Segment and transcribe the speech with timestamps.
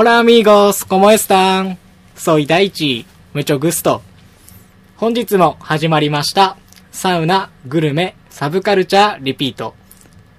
[0.00, 1.76] Hola amigos, ¿cómo están?
[2.16, 3.04] Soy Daichi,
[3.34, 4.00] mucho gusto.
[4.96, 6.56] 本日も始まりました。
[6.92, 9.74] サウナ、グルメ、サブカルチャー、リピート。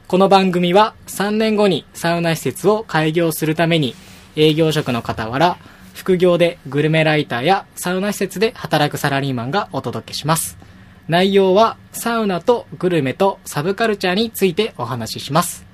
[0.08, 3.96] この番組は3年後にサウナ施設を開業するために
[4.38, 5.58] 営業職の傍ら、
[5.94, 10.58] 副業でグルメライターやサウナ施設で働くサラリーマンがお届けします。
[11.10, 15.66] 内容はサウナとグルメとサブカルチャーについてお話しします。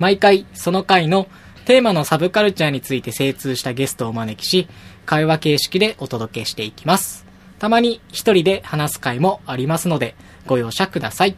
[0.00, 1.28] 毎回その回の
[1.66, 4.68] テーマのサブカルチャーについて精通したゲストをお招きし、
[5.04, 7.26] 会話形式でお届けしていきます。
[7.58, 10.14] たまに一人で話す回もありますので、
[10.46, 11.34] ご容赦ください。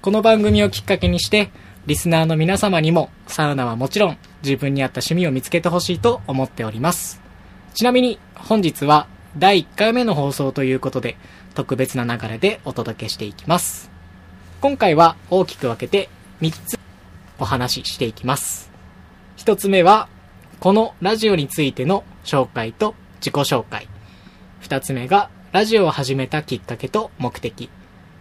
[0.00, 1.50] この番組をきっかけにして、
[1.84, 7.20] リスナーの皆様にも、サウナはもちろん、自分に合った趣味を見つけてほしいと思っております。
[7.74, 11.18] ちなみに、本日は、第1回目の放送ということで、
[11.54, 13.90] 特別な流れでお届けしていきます。
[14.62, 16.08] 今回は大きく分けて、
[16.40, 16.78] 3つ
[17.38, 18.71] お話ししていきます。
[19.42, 20.08] 1つ目は、
[20.60, 23.88] このラジオについての紹介と自己紹介。
[24.60, 27.68] 2つ目が、ラジオを始めたきっかけと目的。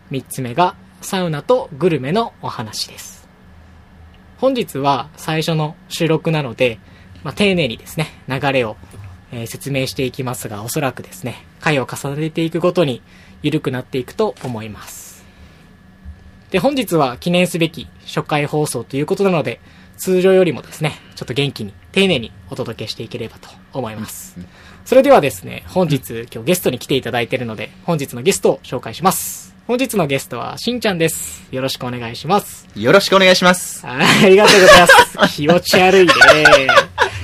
[0.10, 3.30] 3つ目が、サウナとグルメのお話です。
[4.40, 6.80] 本日は最初の収録なので、
[7.24, 8.76] まあ、丁寧にですね、流れを、
[9.32, 13.04] えー説明していきますが、おそらくですね、回を重ねていくごとに
[13.44, 15.24] 緩くなっていくと思います。
[16.50, 19.62] で、本日は記念すべき初回放送ということなので、
[20.02, 24.36] 通常よりもですね、ちょっと元気に、丁寧にお届けしていければと思います。
[24.84, 29.54] それではですね、本日、今日ゲストに来ていただいているので、本日のゲストを紹介します。
[29.68, 31.48] 本日のゲストは、しんちゃんです。
[31.52, 32.68] よろしくお願いします。
[32.76, 33.86] よろしくお願いします。
[33.86, 35.36] あありがとうございます。
[35.38, 36.14] 気持ち悪いね。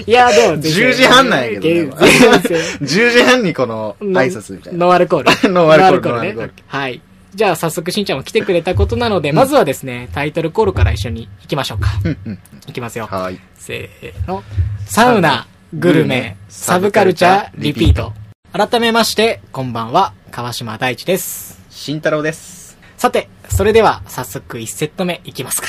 [0.05, 2.05] いや、でも、10時半なんやけどね。
[2.05, 4.86] 全然 10時半にこの挨拶みたいな。
[4.86, 5.50] ノンアルコール。
[5.52, 6.50] ノンアルコールね。
[6.67, 7.02] はい。
[7.38, 11.91] じゃあ、早速、しんちゃんも来てくれたことなので、まずはですね、タイトルコールから一緒に行きましょうか。
[12.03, 13.05] うんうんいきますよ。
[13.05, 13.39] はい。
[13.53, 14.43] せーの。
[14.88, 18.11] サウナ、グルメ、サブカルチャー、リピート。
[18.52, 21.61] 改めまして、こんばんは、川島大地です。
[21.69, 22.75] 慎太郎です。
[22.97, 25.67] さて、それでは早速1セット目いきますか。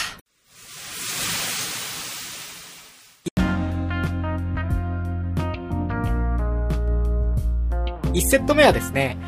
[8.15, 9.19] 1セット目はですね、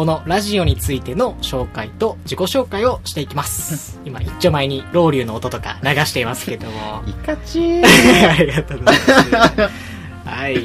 [0.00, 4.00] このラジオについての紹介と自己紹介をしていきます。
[4.06, 7.02] 今、一丁前にロウリュの音とか流していますけども。
[7.06, 7.84] イカチー。
[8.32, 9.60] ありがとうございます。
[10.24, 10.58] はい。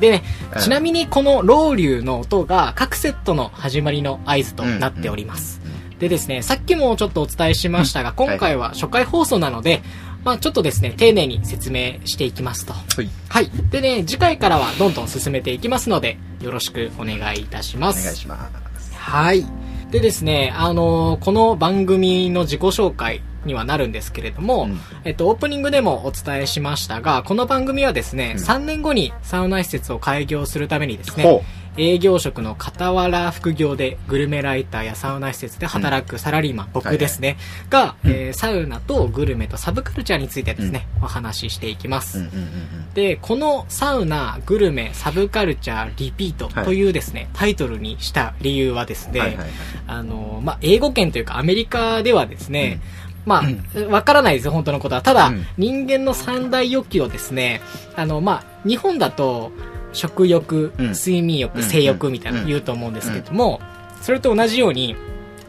[0.00, 0.24] でね、
[0.58, 5.60] ちなみにこのロウリュの音が各セットの始まりの合図となっております。
[6.00, 9.80] でですね、さっきもちょっとお伝えしましたが、うん今回は初回放送なので、
[10.24, 12.72] まあちょっとですね、丁寧に説明していきますと。
[12.72, 13.08] はい。
[13.28, 13.50] はい。
[13.70, 18.04] でね、次回からはどんどん進めていきますので、よろしくお願いいたしまおす。
[18.04, 18.71] 願いします。
[19.02, 19.44] はい。
[19.90, 24.80] でですね、あのーこの番組の自己紹介にはなるんですけれども、うん。
[25.04, 28.42] えっと、オープニングでもお伝えしましたが、この番組はですね、うん。
[28.42, 31.42] 3年後にサウナ施設を開業するためにですねほ、
[31.76, 37.36] 営業職の傍ら副業でグルメライターやサウナ施設で働くサラリーマン、僕ですね、
[37.70, 42.18] が、えーサウナとグルメとサブカルチャーについてですね、お話ししていきます。
[42.18, 42.24] うん。
[42.24, 42.32] うん。
[42.34, 42.94] うん。
[42.94, 49.48] で、このサウナ、グルメ、サブカルチャー、リピートというですね、タイトルにした理由はですね、はいはいはい。
[49.86, 52.80] あの、まあ、英語圏というかアメリカではですね、
[53.24, 55.02] まあ、わからないですよ、本当のことは。
[55.02, 55.46] ただ、うん。
[55.56, 57.60] 人間の三大欲求をですね、
[57.96, 59.52] あの、まあ、日本だと、
[59.92, 60.86] 食欲、うん。
[60.92, 63.60] 睡眠欲、うん性欲みたいなの言うと思うんですけども、
[64.00, 64.96] それと同じように、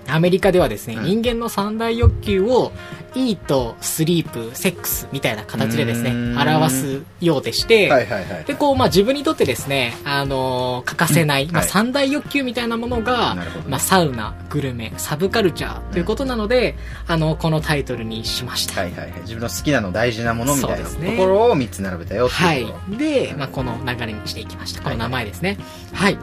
[0.08, 2.72] アメリカではですね、うん人間の三大欲求を、
[3.16, 8.44] イート、スリープ、セックスみたいな形でですね表すようでして、はいはいはい。
[8.44, 16.76] で、こう、まあ、自分にとってですね、あのー欠かせない、まあ、はい三大欲求みたいなものが、ねまあ、サウナ、グルメ、サブカルチャーということなので、
[17.08, 18.82] あの、このタイトルにしました。
[18.82, 19.22] はいはいはい。
[19.22, 22.66] 自分の好きなの大事なものみたいなところを3つ並べたよってはい。
[22.98, 24.82] で、まあ、この流れにしていきました。
[24.82, 25.58] この名前ですね。
[25.94, 26.18] はい。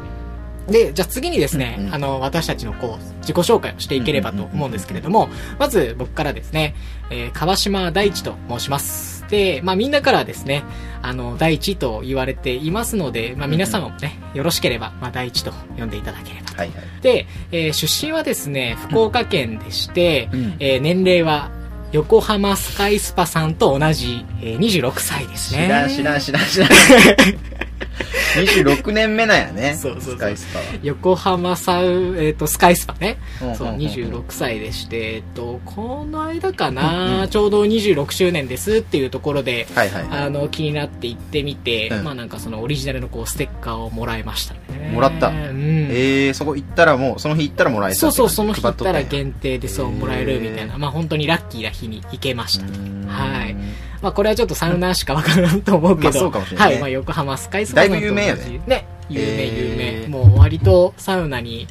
[0.71, 6.75] で、じゃあ次にですね、うんうんあの、私たちのこう、自己紹介をしていければと思うんですけれども、まず僕からですね、
[7.11, 9.25] えー川島大地と申します。
[9.29, 10.63] で、まあみんなからですね、
[11.03, 16.57] あの、大地と言われていますので、まあ皆様もね、よろしければ、まあ大地と呼んでいただければと。
[16.57, 17.03] はいはい。
[17.03, 21.51] で、えー出身はですね、福岡県でして、うんえー年齢は
[21.93, 25.67] 横浜スカイスパさんと同じ、えー26歳ですね。
[25.67, 26.69] 知らん知らん知らん知らん。
[28.37, 29.77] 26年目なんやね。
[29.81, 30.65] そうそうそうスカイスパは。
[30.83, 33.19] 横浜サウ、えっ、と、スカイスパね。
[33.39, 40.19] そう、うんうんうんうん26歳でして、えっと、この間かうんな、うんちょうど26周年ですっていうところで、はいはいはい。
[40.23, 44.91] あの、気になって行ってみて、うんまあなんかそのオリジナルのこう、ステッカーをもらいましたね。
[44.93, 45.89] もらったうん。
[45.91, 52.67] えー、そこ行ったらもう、その日行ったらもらえたそうそう、その日行ったら限限定でそうもらえるみたいな、まあ本当にラッキーな日に行けました。
[53.11, 53.57] はい。
[54.03, 58.87] まあこれはちょっとサウナーしかわからんと思うけど、まあそうかもしれないねはい、まあ横浜スカイスパぶ有名よねね。
[59.09, 60.09] 有名有へー。
[60.09, 60.09] 名。
[60.09, 61.67] もう割とサウナに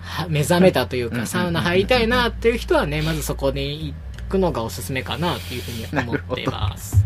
[0.00, 1.26] は目覚めたというか、うん。
[1.26, 7.04] サウナ入りたいなっていう人はね、まずそこに行くのがおすすめかなっていうふうに思ってます。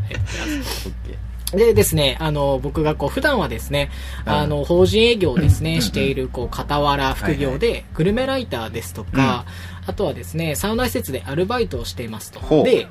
[1.52, 3.90] でですね、あの、僕がこう、普段はですね、
[4.26, 4.32] うん。
[4.32, 5.82] あの、法人営業をですね、うん。
[5.82, 9.44] している、こう、傍ら副業で、グルメライターですとか、
[9.86, 12.64] あとはですね、サウナ施設でアルバイトをしていますと。
[12.64, 12.86] で、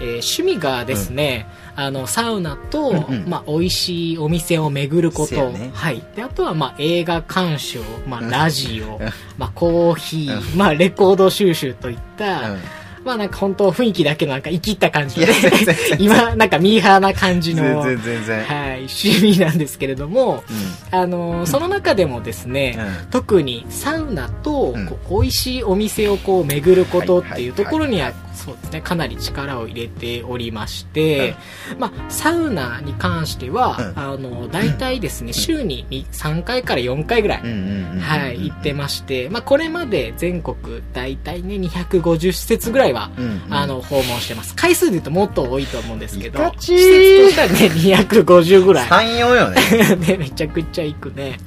[0.00, 1.46] えー趣味がですね、
[1.76, 3.28] あの、サウナと、うんうん。
[3.28, 5.70] まあ、美味しいお店を巡ること、ね。
[5.74, 6.02] はい。
[6.16, 8.30] で、あとは、まあ、映画鑑賞、まあ、うん。
[8.30, 12.58] ラジオうん、まあ、コーヒー、うまあ、レコード収集といった、うん。
[13.04, 15.96] まあ、なんか本当雰囲気だけのなんか生きった感じのいや全然全然。
[16.02, 20.42] 今、なんかミーハーな感じの、はい、趣味なんですけれども、
[20.90, 23.06] うあのーその中でもですね、ん。
[23.10, 24.86] 特にサウナとうん。
[24.86, 28.80] こう美味しいお店をこう巡ることっていうところにははいそうですね。
[28.80, 31.34] かなり力を入れておりまして、
[31.78, 43.54] まあ、サウナに関しては、うんあの大体ですね週に3回から4回ぐらい、うんうんうんうんはい、行ってまして、まあ、これまで全国大体ね250施設ぐらいはうんうん。
[43.54, 44.54] あの、訪問してます。
[44.54, 47.54] 回数で言うともっと多いと思うんですけど、施設としてはね、
[47.96, 48.88] 250ぐらい。
[48.88, 49.96] 34よね。
[50.06, 51.38] ね、めちゃくちゃ行くね。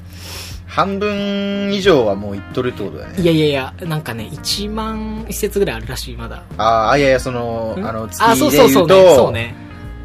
[0.72, 6.44] 半分以上はもう行っとるってことだよねいやいやいや、なんかね、1万施設ぐらいあるらしい、まだ。
[6.56, 7.86] ああいやいやそのん？
[7.86, 8.74] あの月でそうそうね。
[8.74, 9.54] 言うとそうね。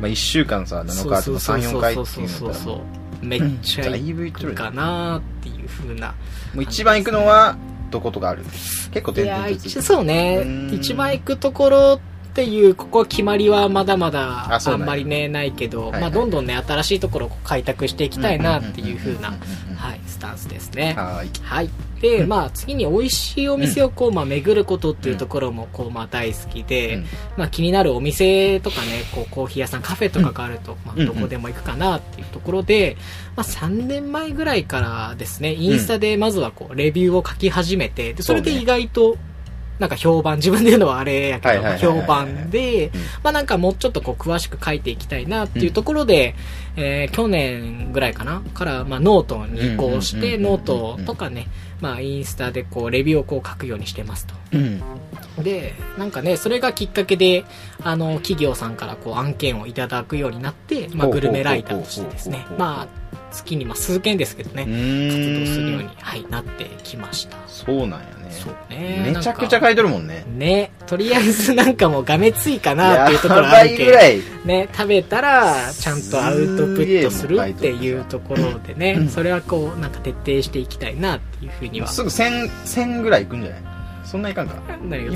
[0.02, 2.74] まあ1週間さ7そう日とかそうそう34回ってそいうそうそ
[3.22, 3.26] う。
[3.26, 6.14] めっちゃ行くかなっていう風な。
[6.56, 7.56] う一番行くのは
[7.90, 8.44] どことかある？
[8.92, 10.74] 結構いや、点々と一そうねうん。
[10.74, 12.00] 一番行くところっ
[12.34, 19.42] ていう、ここ決まりはまだまだあんまりね、ないけど、まあ、どんどんね、新しいところを開拓していきたいなっていう風な、んんうん
[19.72, 20.00] うんはい、
[20.38, 20.94] ンスですね。
[20.96, 21.30] はーい。
[21.44, 21.70] はい。
[22.02, 27.06] で、まあ、次に美味しいお店をこう、まあ、巡ることっていうところも、こう、まあ、大好きで、うん。
[27.38, 32.98] まあ、気になるお店とかね、こう、コーヒー屋さん、カフェとかがあると、まあ、うんどこでも行くかなっていうところで、
[33.36, 39.18] まあ、3年前ぐらいからですね、インスタでまずはこう、レビューを書き始めて、で、それで意外と、
[39.80, 46.36] なんか評判、自分で言うのはあれやけど、評判でうん、まあなんかもうちょっとこう詳しく書いていきたいなっていうところで、
[46.76, 50.44] えー去年ぐらいかなから、まあノートに移行して、うんうんうんうん。
[50.44, 51.48] ノートとかね、
[51.82, 54.34] まあインスタでこうレビューをこう書くようにしてますと。
[54.54, 54.82] うん
[55.44, 57.46] で、なんかね、それがきっかけで、
[57.84, 67.38] あの、企業さんからこう案件をいただくようになって、まあグルメライターとしてですねまあ月にまあ数件ですけどね、活動するように、はい、なってきました。
[67.48, 68.32] そうなんやね。
[68.32, 69.12] そうね。
[69.14, 70.26] めちゃくちゃ書いとるもんね。
[70.28, 74.22] ね、とりあえずなんかもうがめついかなっていうところあるけいぐらい。
[74.46, 81.88] ね、食べたらちゃんとアウトプットするっていうところでね、それはこうなんか徹底していきたいなっていうふうには。
[81.88, 83.62] すぐ1000 1000ぐらい行くんじゃない？
[84.10, 84.56] そんないかんか。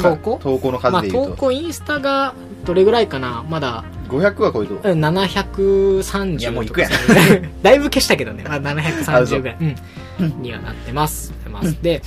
[0.01, 0.39] 投稿？
[0.41, 2.33] 投稿のまあ数で言うと、投稿インスタが
[2.65, 3.45] どれぐらいかな？
[3.49, 3.83] まだ。
[4.09, 4.95] 500は超えとるう。
[4.95, 6.91] ん730いやもう行くやん。
[7.63, 9.57] だいぶ消したけどね、まあ、あ730そうぐらい、
[10.19, 10.23] う。
[10.23, 11.33] ん、にはなってます。
[11.49, 12.01] ますで、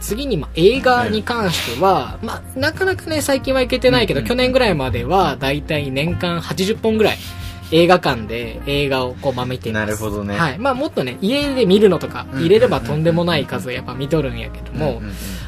[0.00, 7.18] 次に、まあ、映画に関しては、まあ、なかなかね、最近は行けてないけど、うん去年ぐらいまでは、だいたい年間80本ぐらい、
[7.72, 9.86] 映画館で映画をこう、まあ、見ています。
[9.86, 10.58] なるほどねはい。
[10.58, 15.00] まあ、もっとね、家で見るのとか、うん入れればとんでもない数をやっぱ見とるんやけども、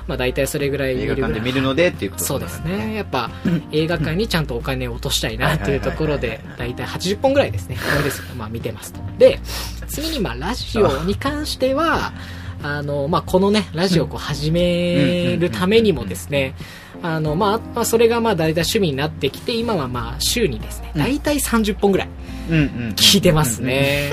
[0.07, 2.95] まあ、大体それぐらい見映るぐらい画館で見るのでっていうことそうですね。
[2.95, 3.31] やっぱ、
[3.73, 7.77] 映画館にちゃんとお金を落としたいなっていうところではいはいはい、だいたい80本ぐらいですね。
[7.77, 9.01] これですまあ見てますと。
[9.19, 9.39] で、
[9.87, 12.13] 次にまあラジオに関しては、
[12.63, 16.55] あの、まあこのね、ラジオをこう始めるためにもですね、
[17.03, 22.09] あの、まあ、まあ、それがまあ大体趣味になってきて、今はまあ週にですね、大体30本ぐらい
[22.49, 24.11] 聞いてますね。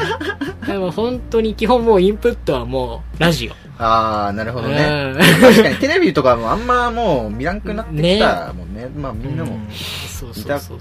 [0.67, 3.65] でも本当に基本もうインプットはもうラジオ。
[3.77, 5.13] ああなるほどね。
[5.13, 5.19] うん。
[5.19, 8.87] 確かにテレビとかもあんまもう見らんくなってきたもんね。
[8.95, 9.59] まあみんなも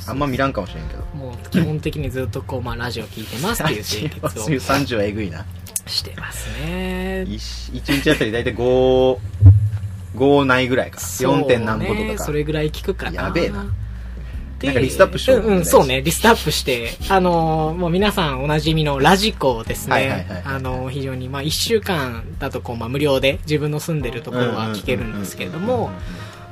[0.07, 1.05] あんま見らんかもしれんけど。
[1.15, 4.45] もう基本的にずっとこう、まあ、ラジオ聞いてますっていう生活を。
[4.47, 5.45] 30はえぐいな
[5.87, 7.25] してますね。
[7.29, 9.19] 1日あたり大体5
[10.17, 11.45] 5ないぐらいかね 4.
[11.45, 13.25] 点何個とかかそれぐらい聞くかな。
[13.25, 13.67] やべえな
[14.59, 20.27] でなんかリストアップしよううん、うん、そうね、リストアップして、あのーもう皆さんおなじみのラジコですね。
[20.45, 25.91] あのー非常に、まあ、一週間だとこう、まあ、無料で自分の住んでるところは聞けるんですけれども、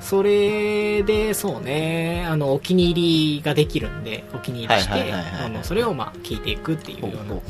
[0.01, 5.15] それで、そうね、あの、お気に入りができるんで、お気に入りして、
[5.63, 7.41] それをまあ、聞いていくっていうような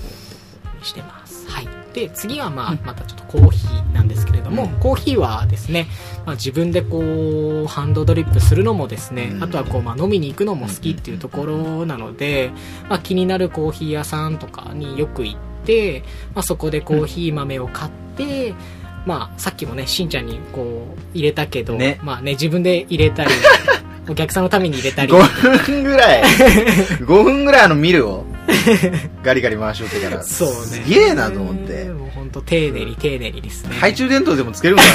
[0.83, 1.22] してます。
[1.53, 1.69] はい。
[1.93, 4.71] で、次はまあ、またちょっとコーヒーなんですけれども、うん。
[4.81, 5.87] コーヒーはですね、
[6.25, 6.99] まあ自分でこ
[7.65, 9.45] う、ハンドドリップするのもですね、うん。
[9.45, 12.51] あとはこう、まあ飲みに行くのも好きっていうところなので、
[12.89, 16.03] まあ気になるコーヒー屋さんとかによく行って、
[16.35, 18.55] まあそこでコーヒー豆を買って、
[19.07, 22.01] まあさっきもね、しんちゃんにこう、入れたけど、ね。
[22.03, 23.31] まあね、自分で入れたり、
[24.09, 25.13] お客さんのために入れたり。
[25.13, 28.25] 5分ぐらい、5分ぐらいあのミルを、
[29.23, 30.55] ガリガリ回しよってから、そうね。
[30.55, 31.85] すげえなと思って。
[31.85, 33.75] もう本当丁寧に丁寧にですね。
[33.75, 34.83] 懐中電灯でもつけるんだ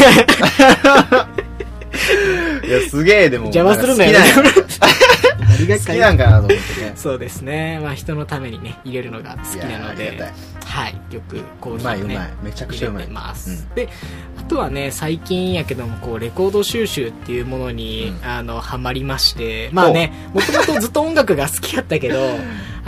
[2.64, 3.46] いや、すげえ、でも。
[3.46, 4.98] 邪魔するなよなんか好きなんや
[5.58, 6.94] 何が好きなんかなと思ってね。
[6.96, 7.80] そうですね。
[7.82, 10.22] まあ人のためにね、入れるのが好きなのでい
[10.66, 11.00] はい。
[11.12, 12.30] よくコーヒーをねうまいうまい。
[12.44, 13.08] めちゃくちゃうまい。
[13.08, 13.90] ます、うんで
[14.38, 22.18] あとはね最近やけどもこうレコード収集っていうものに、うんあのハマりましてまあねもともとずっと音楽が好きやったけど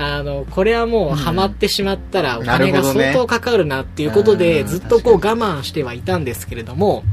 [0.01, 4.67] あのこれはもうハマってしまったらお金が相当かかるなっていうことで、うん。
[4.67, 7.03] ずっとこう我確慢してはいたんですけれども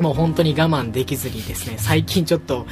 [0.00, 2.66] もう本当に我慢できずにですね最近ちょっと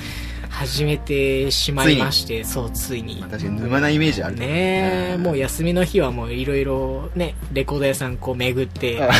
[0.48, 3.16] 始めてしまいましてそうついに。
[3.16, 5.22] 確かに沼なイメージあるねえ、うん。
[5.24, 9.10] もう休みの日はもういろいろね、レコード屋さんこう巡ってあ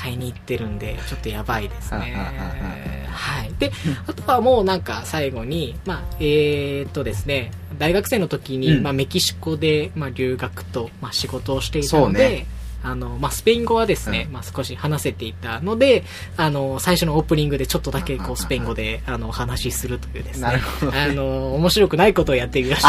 [0.00, 3.12] 買いに行ってるんで、ちょっとやばいですねああああ。
[3.12, 3.52] はい。
[3.58, 3.70] で、
[4.06, 12.46] あとはもうなんか最後に、まあ、えー、っとですね、大学生の時に、うんまあメキシコで、まあ留学と、まあ仕事をしていたので、ね
[12.82, 16.02] あの、まあ、スペイン語はですね、うんまあ、少し話せていたので、
[16.38, 20.48] あの、最初のオープニングでちょっとだけ、こう、うんうんうんスペイン語で、あの、お話しするというですね。
[20.48, 20.62] ね
[20.94, 22.88] あの、面白くないことをやってみました。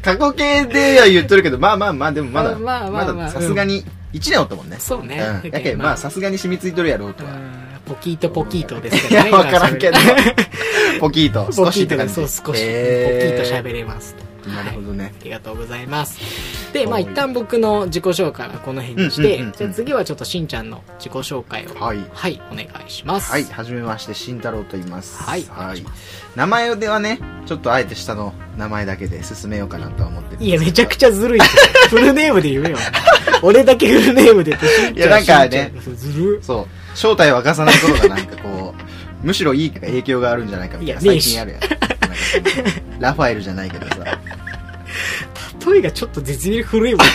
[0.00, 4.76] 過去形では言っとるけど、まあまあまあ、でもまだ、 まあまあまあまださすがに1年おったもんね。
[4.78, 5.50] そうねうん。
[5.50, 7.32] やけんまあさすがに染みついとるやろうとは。
[7.32, 9.30] うんポキートポキートですけどね。
[9.32, 9.96] わからんけど。
[11.00, 12.42] ポキート、ポ少しって感じそう、少し。
[12.42, 14.14] ポキへート喋れます。
[14.46, 16.18] なるほどねはいありがとうございます。
[16.72, 23.30] で、まあはい一旦僕の自己紹介はこの辺にしてうんうんうんうん、じゃあ次はちょっとしんちゃんの自己紹介を、はいはい、お願いします。
[23.30, 25.22] はい、はじめまして、慎太郎と言います。
[25.22, 25.84] はいお願い
[26.36, 30.96] 名前ではね、ちょっとあえて下の名前だけで進めようかなとは思ってるいや、めちゃくゃ。
[30.96, 31.40] ちゃずるい。
[31.90, 32.78] フルネームで言えよ。
[33.42, 34.58] 俺だけフルネームで
[34.94, 36.38] いやなんかねずる。
[36.42, 38.74] そう、正体を明かさないことがなんかこ
[39.22, 41.60] う、むしろいい影響があるんじゃないかみたいな、最近あるやん。
[43.00, 43.96] ラファエルじゃないけどさ。
[45.70, 47.06] 例えがちょっと絶妙に古いもん。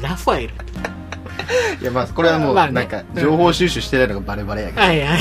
[0.00, 0.54] ラファエル。
[1.80, 4.80] いやまあ、これはもう、なんか、情報収集してないのがバレバレやけど。
[4.80, 5.20] はいはい。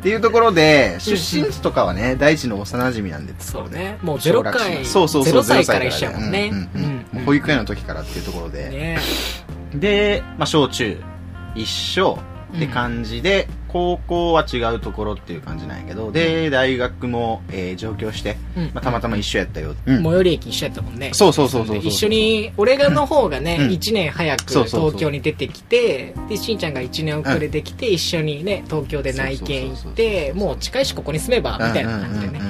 [0.00, 3.98] っていうところで、出身地とかはね、大地の幼馴染なんで、そうね。
[4.00, 6.52] もうゼロ回、そうそうそう、0歳から0一緒やもんね。
[7.26, 8.70] 保育園の時からっていうところで。
[8.70, 8.98] ね。
[9.74, 10.98] で、まあ、小中、
[11.54, 12.18] 一緒
[12.56, 18.64] って感じで、高校は違うところっていう感じなんやけど、で、大学も、えー上京して、うん。
[18.66, 19.74] まあ、たまたま一緒やったよ。
[19.86, 20.02] うん。
[20.02, 21.10] 最寄り駅一緒やったもんね。
[21.14, 21.86] そうそうそうそうそう。
[21.86, 23.68] 一緒に、俺がの方がね、うん。
[23.68, 24.90] 1年早くそうそうそう。
[24.90, 32.40] 東京に出てきて、で、しんちゃんが1年遅れてきて、一緒にね、東京で内見行って、もう近いしここに住めば、みたいな感じでね、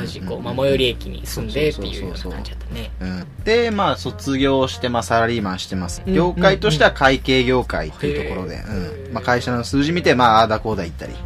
[0.00, 2.90] 同じ、こう、まあ、最寄り駅に住んでっていうような感じだったね。
[3.00, 6.02] うんで、まあ、卒業して、まあ、サラリーマンしてます。
[6.06, 9.12] うん業界としては会計業界っていうところで、うん。
[9.12, 11.22] まあ、会社の数字見て、まあ、ああだこうだ言ったり、はい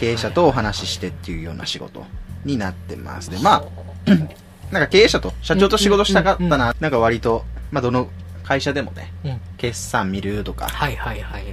[0.00, 2.02] 経営者とお話ししてっていうような仕事
[2.46, 3.30] になってます。
[3.30, 4.10] で、まあ、
[4.72, 8.08] なんか経営者と、社長と仕事したかったうんうんな、なんか割と、まあ、どの
[8.42, 9.40] 会社でもね、うん。
[9.58, 11.44] 決算見るとか、はいはいはい。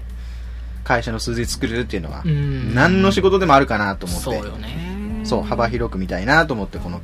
[0.86, 2.74] 会社の数字作るっていうのはう、ん。
[2.74, 5.07] 何の仕事でもあるかなと思って、そうよね。
[5.28, 7.02] そう、幅広く見たいなと思って、この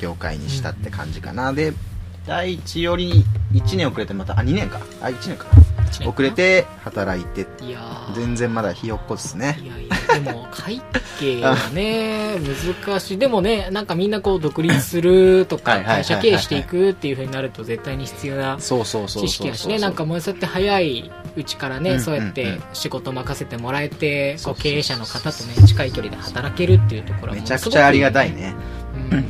[0.00, 1.52] 業界にしたって感じかな。
[1.52, 1.74] で、
[2.26, 4.80] 第一より1年遅れてまた、あ、2年か。
[5.00, 5.46] あ、1年か。
[6.06, 8.14] 遅れて働いて、いやー。
[8.14, 9.58] 全然まだひよっこですね。
[9.62, 10.80] いやいや、でも、会
[11.18, 12.36] 計はね、
[12.84, 13.18] 難しい。
[13.18, 19.28] でもね、なんかみんなこう、独立するとか、会社経営していくっていう風になると絶対に必要なそうそうそうそうそう。
[19.28, 28.30] 知識やしね、なんかもうそうやって早いうちからね、うんそうやってうんうん仕事任せてもらえて、こそうそうそうう経営者の方とね、近い距離で働けるっていうところはめちゃくちゃありがたい。
[28.32, 28.54] ね。
[29.10, 29.24] うん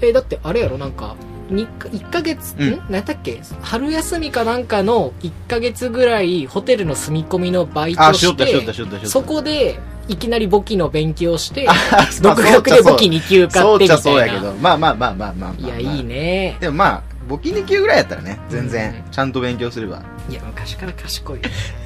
[0.00, 1.14] え、だってあれやろ、なんか、
[1.48, 2.82] に1ヶ月、うんん？
[2.90, 3.40] 何だっけ？
[3.60, 8.72] 春休みかなんかの1ヶ月ぐらいホテルの住み込みのバイトあ、し、て。
[9.04, 9.78] そこで
[10.08, 11.74] いきなり簿記の勉強して、あ、
[12.20, 14.02] 独学で簿記2級買そうってみたいな。
[14.02, 15.66] そうやけど、まあまあまあまあまあまあ。
[15.66, 16.04] いや、いい。
[16.04, 16.56] ね。
[16.60, 18.68] でもまあ、簿記2級ぐらいやったらね、全うん。
[18.68, 20.02] 然、ちゃんと勉強すれば。
[20.28, 21.40] いや、昔から賢い。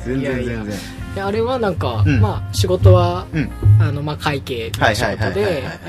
[0.05, 0.79] 全然全然。
[1.15, 2.21] であれはなんか、うん。
[2.21, 3.51] まあ、仕事は、うん。
[3.81, 5.35] あの、まあ、会計の仕事はいはいはいはい。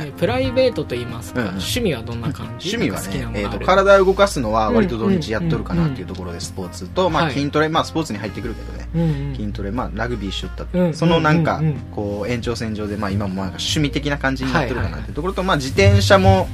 [0.06, 1.52] でプライベートと言いますか、うんうん。
[1.56, 2.76] 趣味はどんな感じ？
[2.76, 3.02] 趣味は
[3.32, 7.34] ねえっと、体を動かすのは割と土日やっとるかなっていうところで、スポーツと、まあはい。
[7.34, 8.88] 筋トレ、まあスポーツに入ってくるけどね。
[8.96, 9.36] うんうん。
[9.36, 11.62] 筋トレ、まあラグビーしよったうんそのなんか
[11.94, 16.48] こう、延長線上で、まあ今もなんか趣味的な感じになってるかなっていうところと、まあ自転車も、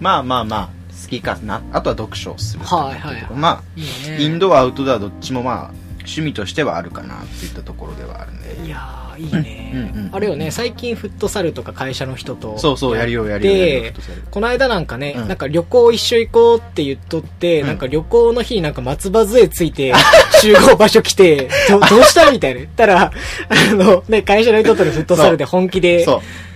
[0.00, 1.62] まあまあまあ、好きかな。
[1.72, 2.64] あとは読書をする。
[2.64, 4.22] はいはいはいまあ、ね。
[4.22, 5.70] インドア、アウトドアどっちもまあ、
[6.08, 8.66] 趣味としてはあるかなっていったところではあるんで。
[8.66, 12.58] いやー、いいね、うんうんうんあれよね、最近フットサルとか会社の人と。
[12.58, 13.52] そうそう、やるよ、やるよ。
[13.52, 13.94] やるよで、
[14.30, 19.92] この間なんかね、うんなんか旅行一緒行こうって言っとって、うんなんか旅行の日になんか松葉杖ついて、
[20.40, 23.12] 集合場所来て、どどうしたみたいな言ったら、
[23.48, 26.47] あの、ね、会社の人とのフットサルで本気でそう。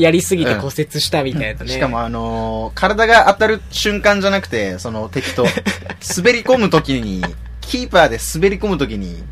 [0.00, 1.70] やりすぎて骨折したみたいなね。
[1.70, 5.44] しかもあのー体が当たる瞬間じゃなくて、その敵と、
[6.16, 7.22] 滑り込むときに、
[7.60, 9.22] キーパーで滑り込むときに、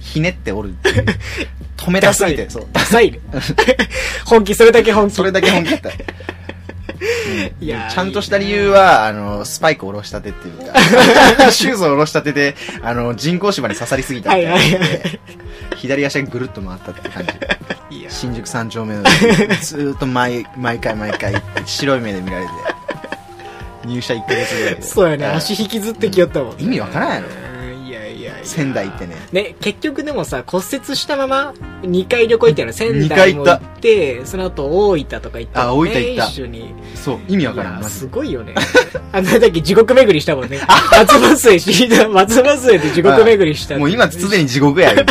[0.00, 1.04] ひねっておるっていう。
[1.76, 2.66] 止めたすぎて、そう。
[2.72, 3.20] ダサいね。
[4.24, 5.14] 本気、それだけ本気。
[5.16, 5.90] それだけ本気だった。
[7.02, 15.20] うんいやーちゃんとした理由は、あの、スパイク下ろしたてっていうか、シューズを下ろしたてで、あの、人工芝に刺さりすぎたってはいはいはい
[15.76, 17.32] 左足がぐるっと回ったって感じ。
[18.08, 19.02] 新宿三丁目の、
[19.62, 21.34] ずーっと毎、毎回毎回、
[21.64, 22.50] 白い目で見られて、
[23.84, 24.82] 入社1ヶ月ぐらいで。
[24.82, 28.32] そうやね、ん足引きずってきよったもん、意味わからんやろうんいやいやいや。
[28.42, 29.16] 仙台行ってね。
[29.32, 32.72] ね、結局でもさ、骨折したまま2回旅行行ったの。
[32.72, 36.74] 仙二台も行って、その後大分とか行ったねあ大分行った一緒に。
[36.94, 37.84] そう、意味わいからん。
[37.84, 38.54] すごいよね。
[39.12, 40.60] あのだけ地獄巡りしたもんね。
[40.90, 43.76] 松葉杖し、松葉杖で地獄巡りした。
[43.76, 45.04] もう今すでに地獄やよ。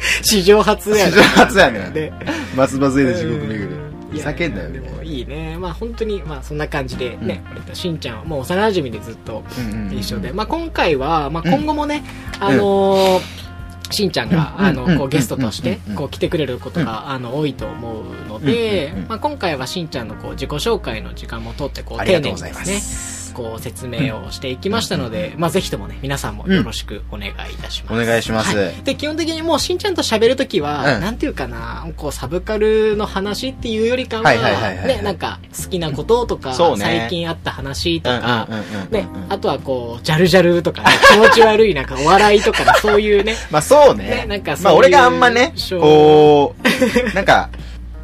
[0.22, 1.12] 史上初やね。
[1.12, 2.12] 史上初やねで。
[2.56, 4.12] 松葉杖で地獄巡うん。
[4.12, 4.18] り。
[4.18, 4.98] ふざけんなよ、でみたいな。
[4.98, 5.56] もいいね。
[5.58, 9.44] まあ本当に、まあそんな感じでね、俺としんちゃんはもう幼馴染でずっと
[9.92, 10.32] 一緒で。
[10.32, 12.02] まあ今回は、まあ今後もね、
[12.38, 13.50] あのー
[13.92, 14.64] しんちゃんが、うん。
[14.66, 14.98] あの、うん。
[14.98, 23.29] こうゲストとしてうん、こう来てくれることが、あの、多いと思うのでまあ今回はしんちゃんのこう自己紹介の時間もとって、こう丁寧にですね、す。
[23.40, 27.94] こう説明をしていきましたので、まあぜひともね、皆さんもよろしくお願いいたします。
[27.94, 28.54] お願いします。
[28.54, 28.74] はい。
[28.84, 31.00] で、基本的にもうしんちゃんと喋るときは、うん。
[31.00, 36.76] なんていうかな、こうサブカルの話っていうよりかは、ね、なんか好きなこととか、ね。
[36.76, 44.04] 最近あった話とか、うんうんうんうんね、あとはこう、ジャルジャルとか、ね、 気持ち悪いなんかお笑いとかのそういうね、 まあそうね。
[44.04, 44.26] ね。
[44.28, 47.48] なんかそういうまあ俺があんまね、こう、なんか、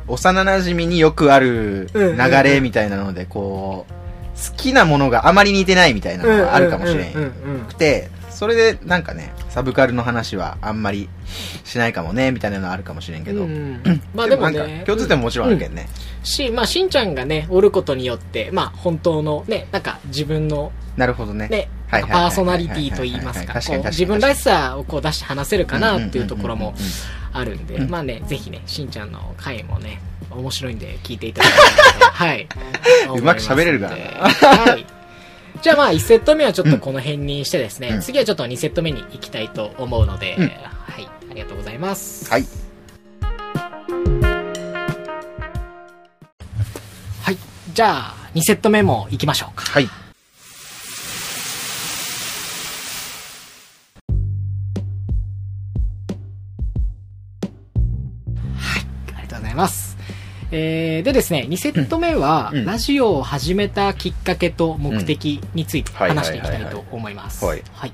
[0.08, 4.05] 幼馴染によくあるうんうんうん流れみたいなので、こう、好
[4.56, 7.12] きなものがあまり似てないみたいなのがあるかもしれん
[7.68, 11.08] くて、それでなんかね、サブカルの話はあんまり
[11.64, 13.44] しないかもね、みたいなのはあるかもしれんけど。
[13.44, 15.88] うんうん まあでもねか、共通点ももちろんあるけどね。
[16.22, 21.48] し、まあしんちゃんがね、おることによって、まあ本当のね、なんか自分のなるほどね。
[21.48, 26.74] ね、パーソナリティと言いますか、自分らしさをこう出して話せるかなっていうところも
[27.32, 30.00] あるんで、うんまあね、ぜひね、しんちゃんの回もね、
[30.38, 32.48] 面白いんで聞いていただけたらと、はい。
[33.18, 34.86] うまく喋れるからはい。
[35.62, 40.48] じゃあまあ1セット目はちょっとこの辺にしてですね、うん次はちょっと2セット目に行きたいと思うので、うんは
[41.00, 41.08] い。
[41.30, 42.30] ありがとうございます。
[42.30, 42.44] はい。
[47.22, 47.36] はい。
[47.72, 49.64] じゃあ2セット目も行きましょうか。
[49.64, 49.88] はい。
[59.14, 59.85] ありがとうございます。
[60.50, 62.64] えー、でですね、2セット目は、うん。
[62.64, 67.44] ラジオを始めたきっかけと目的について話していきたいと思います。
[67.44, 67.92] はいはい。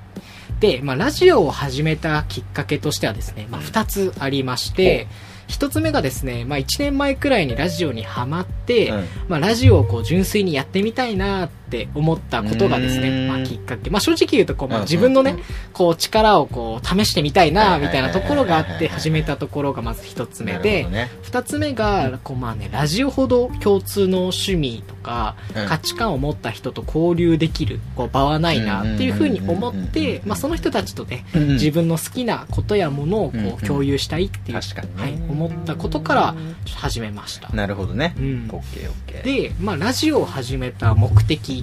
[0.59, 5.07] で、まあ、ラジオを始めたきっかけとしてはですね、まあ、2つありまして、
[5.47, 9.05] 1つ目がですね、まあ、1年前くらいにラジオにハマって、うん。
[9.27, 11.62] まあ、ラジオをこう純粋にやってみたいなって
[11.95, 13.89] 思ったことがですね、まあ、きっかけ。
[13.89, 21.09] まあ、正直言うとこう、まあ、うん自分のね、うんこう力をこう試してみたいな、みたいなところがあって始めたところがまず一つ目でね。
[21.23, 36.35] 二つ目が、こうまあね、ラジオほど共通の趣味とか、うん価値観を持った人と交流できるこう場はないなっていうふうに思って、うんまあその人たちとね、うん自分の好きなことやものをこう共有したいっていう、はい、思ったことから
[36.75, 37.49] 始めました。
[37.49, 38.21] なるほどねう。
[38.21, 39.49] んオッケーオッケー。
[39.49, 41.62] で、まあラジオを始めた目的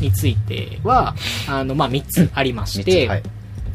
[0.00, 1.14] については、
[1.48, 3.22] あの、まあ三つありまして、はい。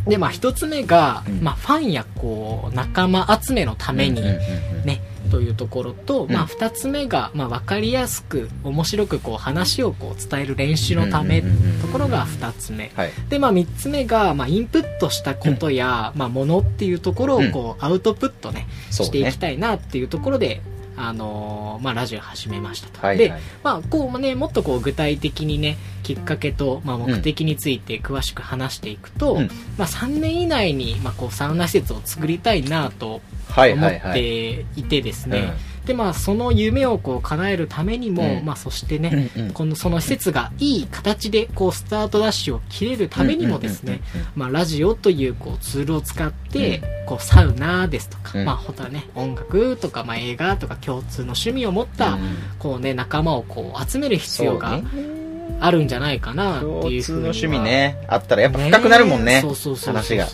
[0.07, 1.41] で、まあ一つ目が、うん。
[1.41, 4.85] まあファンやこう、仲間集めのために、うんうんうんうん。
[4.85, 6.31] ね、というところと、ん。
[6.31, 12.91] まあ、二つ目が、まあ、わかりやすく、面白く、こう、話をこう、伝える練習のため、うんうんうんうんところが二つ目。
[12.95, 13.11] はい。
[13.29, 19.07] で、まあ、三つ目が、まあ、インプットしたことや、まあ、ものっていうところを、こう、アウトプットね、そうね。
[19.07, 20.61] していきたいなっていうところで、
[20.95, 23.05] あのーまあ、ラジオ始めましたと。
[23.05, 23.17] はい。
[23.17, 34.13] で、はいまあ、こうね、もっとこう具体的にね、きっかけと、まあ、目的について詳しく話していくと、うんまあ、3年以内に、まあ、こう、サウナ施設を作りたいなとはい思っはいはい。
[34.13, 38.45] ていてですね、うんでまあその夢をこう叶えるためにも、うん。
[38.45, 39.53] まあそしてね、うんうん。
[39.53, 44.01] このその施設がいい形でこうスタートダッシュを切れるためにもですね、
[44.35, 48.45] まあラジオというこうツールを使って、こうサウナですとか、うん。
[48.45, 52.21] まあほたね音楽とかまあ映画とか共通の趣味を持った、うん。
[52.59, 55.22] こうね仲間をこう集める必要がね
[55.65, 59.39] あるんじゃないかなって共いうふうに趣味ね、あったらやっぱ深くなるもんね。
[59.41, 60.27] そうそうそう話が。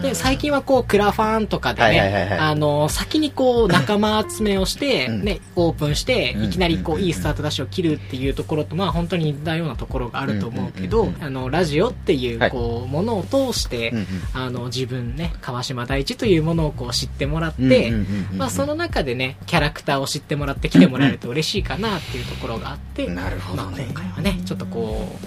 [0.00, 5.24] で、最近はこう、クラファンとかでね、あの、先にこう、仲間集めをして、うん。
[5.24, 6.44] ね、オープンして、うん。
[6.44, 7.02] いきなりこう、うん。
[7.02, 13.92] いいスタートダッシュを切るっていうところと、まあ本当に似たようなところがあると思うけどあの、ラジオっていうはい、こう、ものを通して
[14.34, 17.92] あの、自分ね、川島大地というものをこう、知ってもらって、
[18.36, 25.26] まあその中でね、キャラクターを知ってもらって来てもらえると嬉しいかなっていうところがあって、なるほどまあね今回はね、ちょっとこう、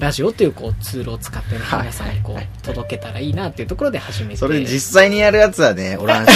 [0.00, 4.36] ラジオというこうツールを使ってね、はい皆さんにこはいう届けたらいいなっていうところで始めて。
[4.36, 6.32] それ実際にやるやつはね、 おらんし、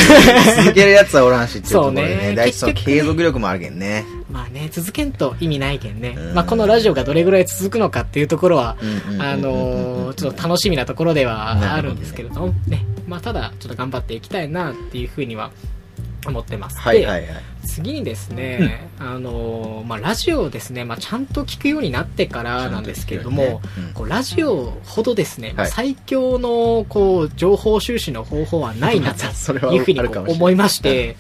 [0.56, 4.04] 続けるやつはおらんしっていうところでねね、大体そ継続力もあるけんね。
[4.30, 6.32] まあね、続けんと意味ないけんねう。
[6.32, 12.84] んまあこのラジオがどれぐらい続くのかっていうところは、ちょっと楽しみなところではあるんですけれども、ね。
[13.08, 15.50] まあただ、ちょっと頑張っていきたいなっていうふうには
[16.28, 16.76] 思ってます。
[16.76, 17.42] ではいはいはい。
[17.66, 23.92] 次にですね、あのーまあラジオをですね、まあちゃんと聞くようになってからなんですけれども、ねうん。
[23.94, 25.68] こうラジオほどですね、はい。
[25.68, 29.24] 最強のこう情報収集の方法はないなと
[29.74, 31.16] いうふうに思いまして、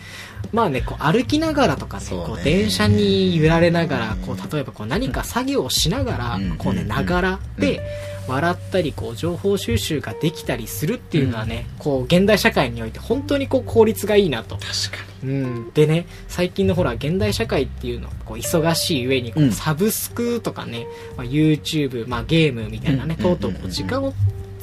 [0.52, 2.26] まあね、こう歩きながらとかね、そうね。
[2.26, 4.18] こう電車に揺られながら、うん。
[4.18, 6.88] こう例えばこう何か作業をしながらうん、こうね、うん。
[6.88, 7.80] ながらで
[8.26, 14.56] 笑ったり、こう情報収集ができたりするっていうのはね、こう現代社会において本当にこう効率がいいなと。
[14.56, 19.52] 確かうん、でね最近のほら現代社会っていうのこう忙しい上にこう、うん。
[19.52, 24.12] サブスクとかね、まあ、YouTube、まあ、ゲームみたいなね、うんとうとう時間を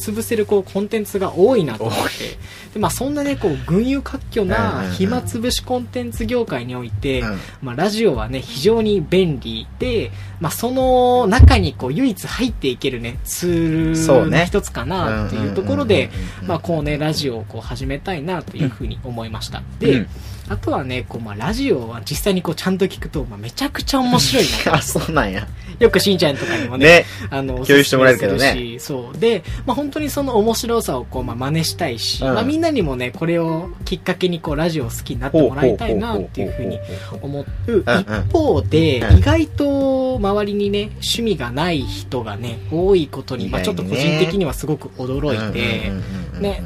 [0.02, 2.38] 潰せるこうコンテンツが多いなと思って。
[2.74, 7.40] で、まあ、そんなねこう群雄割拠なうん暇つぶしコンテンツ業界において、うん。
[7.62, 14.40] まあ、ラジオはね非常に便利で、まあ、その中にこう唯一入っていけるねツールそうね。
[14.40, 16.10] の一つかなっていうところで
[16.44, 20.08] まあこうねラジオをこう始めたいなというふうに思いました、で、うん
[20.52, 24.76] あとはね、こう、まあ、ラジオは実際にこう、ちゃんと聞くと、まあ、めちゃくちゃ面白いな。
[24.76, 25.48] あ、そうなんや。
[25.80, 27.06] よくしんちゃんとかにもね、ね。
[27.30, 29.18] あの、共有してもらえるけどねそう。
[29.18, 36.80] で、まあ、本当にその面白さをこう、まあ、真似したいし、うんまあ、みんなにもね、これをきっかけにこう、ラジオを好きになってもらいたいなっていうふうに
[37.22, 37.46] 思う。
[37.68, 45.92] 一方で、うん意外と周りにね、趣味がない人がね、多いことに、まあ、ちょっと個人的にはすごく驚いて、
[46.40, 46.62] ね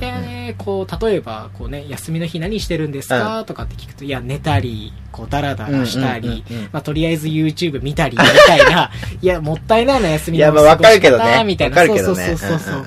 [0.00, 11.44] で、こう、例えば、こうね、休みの日何してるんですか、とかって聞くと、いや、寝たり、こう、ダラダラしたり、まあ、とりあえず YouTube 見たり、みたいな、 いや、もったいないな、休みいや、のまあわかるけどね。
[11.44, 11.76] みたいな。
[11.84, 12.86] そうそうそうそう。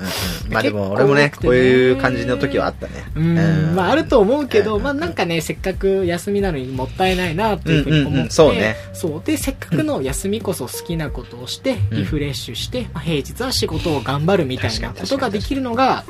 [0.50, 2.92] まあでも俺もね、こういう感じの時はあったね。
[3.14, 8.76] うん、まああると思うけど、うんまあなんかね、せっかく休みなのにもったいないなっていうふうに思って、そうね。
[8.92, 9.22] そう。
[9.24, 11.98] で、せっかくの休みこそ好きなことをして、うん。
[11.98, 16.04] リフレッシュして、まあ、平日は仕事を頑張るみたいなことができるのが、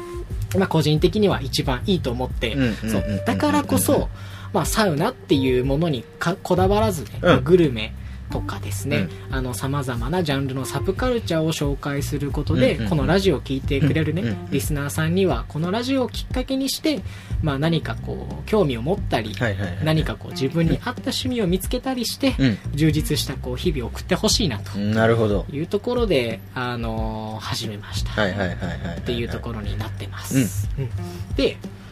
[0.58, 2.56] まあ個人的には一番いいと思って
[2.88, 3.22] そう。
[3.26, 4.08] だからこそ、
[4.52, 7.94] まあサウナっていうものにかこだわらずね、うんまあグルメ、
[8.34, 17.00] とかですね、あの、様々なジャンルのサブカルチャーを紹介することで、うんうんうんこのラジオを聞いてくれるね、うんうんリスナーさんには、このラジオをきっかけにして、
[17.42, 19.84] まあ何かこう、興味を持ったり、はいはいはい。
[19.84, 24.92] 何かこう自分に合った趣味を見つけたりして、うん充実したこう日々を送ってほしいなとうん。
[24.92, 25.46] なるほど。
[25.52, 28.10] いうところで、あのー始めました。
[28.10, 28.98] はいはいはいはい。
[28.98, 30.68] っていうところになってます。
[30.78, 30.88] うん
[31.36, 31.83] で、あ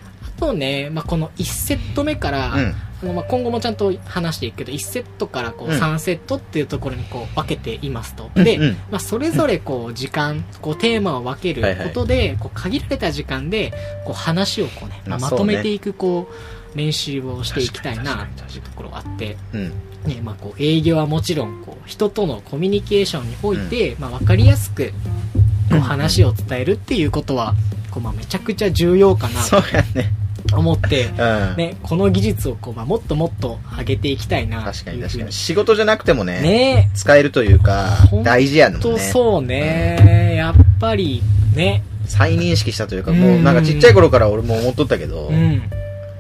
[0.43, 2.75] とね、まあ、この1セット目から、うん。
[3.03, 5.81] あのまあ今後もちゃんと話していくけど、1セットからこううん。
[5.81, 8.31] 3セットっていうところにこう分けていますと。
[8.35, 8.77] うんで、うん。
[8.91, 13.73] まあ、それぞれこう時間、こうテーマを分けることで、こう限られた時間で
[14.05, 16.29] こう話をこうね、まあまとめていくこ
[16.75, 19.73] う練習をしていきたいなというところがあって、うん。
[20.05, 24.93] ねまあ、こう営業はもちろんこう人とのコミュニケーションにおいて、まあ、分かりやすく
[25.71, 27.55] こう話を伝えるっていうことは
[27.93, 30.22] こうまあめちゃくちゃ重要かなそうやね。
[30.53, 31.57] と思って、うん。
[31.57, 35.33] ね、この技術をこう、まあ、もっともっと上げていきたいな確かに確かに。
[35.33, 36.91] 仕事じゃなくてもね、ね。
[36.95, 38.99] 使えるというか大事やのとね。
[38.99, 41.23] そうね、やっぱり
[41.55, 41.83] ね。
[42.07, 43.21] 再認識したというか、うん。
[43.21, 45.63] もうなんかちっちゃい頃から俺も思っとったけど、うん。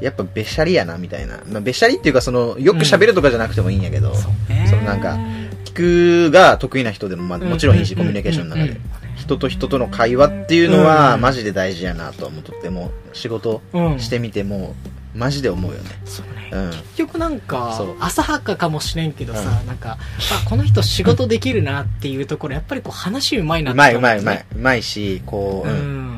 [0.00, 1.40] やっぱべしゃりやな、みたいな。
[1.48, 4.66] まあ、べしゃりっていうか、その、よく喋るとかじゃなくてもいいんやけど、そうね。
[4.68, 5.18] そのなんか
[5.64, 7.98] 聞くが得意な人でも、まあ、もちろんいいし、うん。
[7.98, 8.70] コミュニケーションの中で。
[8.70, 8.80] うん。
[9.22, 14.74] 人と人との会話っていうのは、うんマジで大事やなと思っとって、もう仕事うんしてみても、
[15.14, 15.90] マジで思うよね。
[16.04, 16.70] そうねうん。
[16.70, 24.46] 結局なんか浅はかかもしれんけどさ、うんなんかあこの人仕事できるなっていうところやっぱりこう話うまいなって思ってうまいうまい。
[24.56, 25.78] うまいし、こう、ううん。
[25.78, 26.12] ん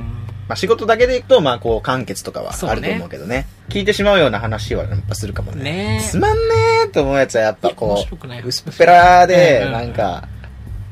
[0.48, 3.46] まあ仕事だけでいくと、まあこう、完結とかはあると思うけどね。
[3.68, 5.64] 聞いてしまうような話はやっぱするかもね。
[5.98, 10.28] ねつまんねーと思うやつはやっぱこう、薄っぺらでう、んなんか、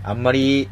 [0.05, 0.69] あんまり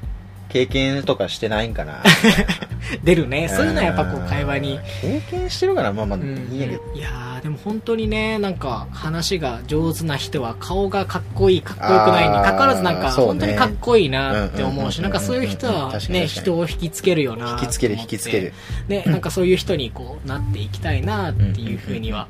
[0.50, 2.02] 経験とかしてないんかな。
[3.04, 3.48] 出るね。
[3.48, 4.78] そういうのはやっぱこう会話に。
[5.00, 6.82] 経験してるから、まあまあ、いうんいんやけど。
[6.94, 18.52] いやーでも本当にね、なんか話が上手な人は顔がかっこいい、かっこよくないにかかわらずなんか本当にかっこいいなって思うし、うんなんかそういう人はね、人を引きつけるよな引きつける、引きつける。
[18.88, 22.28] ね、なんかそういう人にこうなっていきたいなっていうふうには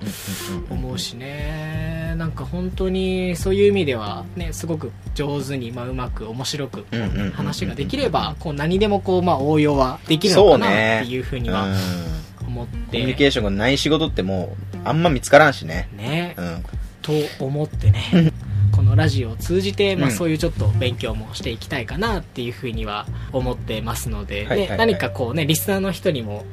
[0.70, 6.84] 思うしね、なんか本当にそういう意味ではね、すごく上手に、まあうまく面白く
[7.34, 11.74] 話ができれば、こう何でもこうまあ応用はできるのかなっていうふうにはうん。
[12.50, 15.88] 思って、コミュニケーションがない仕事ってもう、あんま見つからんしね。
[15.96, 16.64] ね、うん。
[17.02, 17.12] と
[17.44, 18.32] 思ってね、
[18.72, 20.14] このラジオを通じて、まあ、うん。
[20.14, 24.78] そういうちょっと勉強もしていきたいかなっていうふうには思ってますので、ねはいはいはい。
[24.78, 26.44] 何かこうね、リスナーの人にも、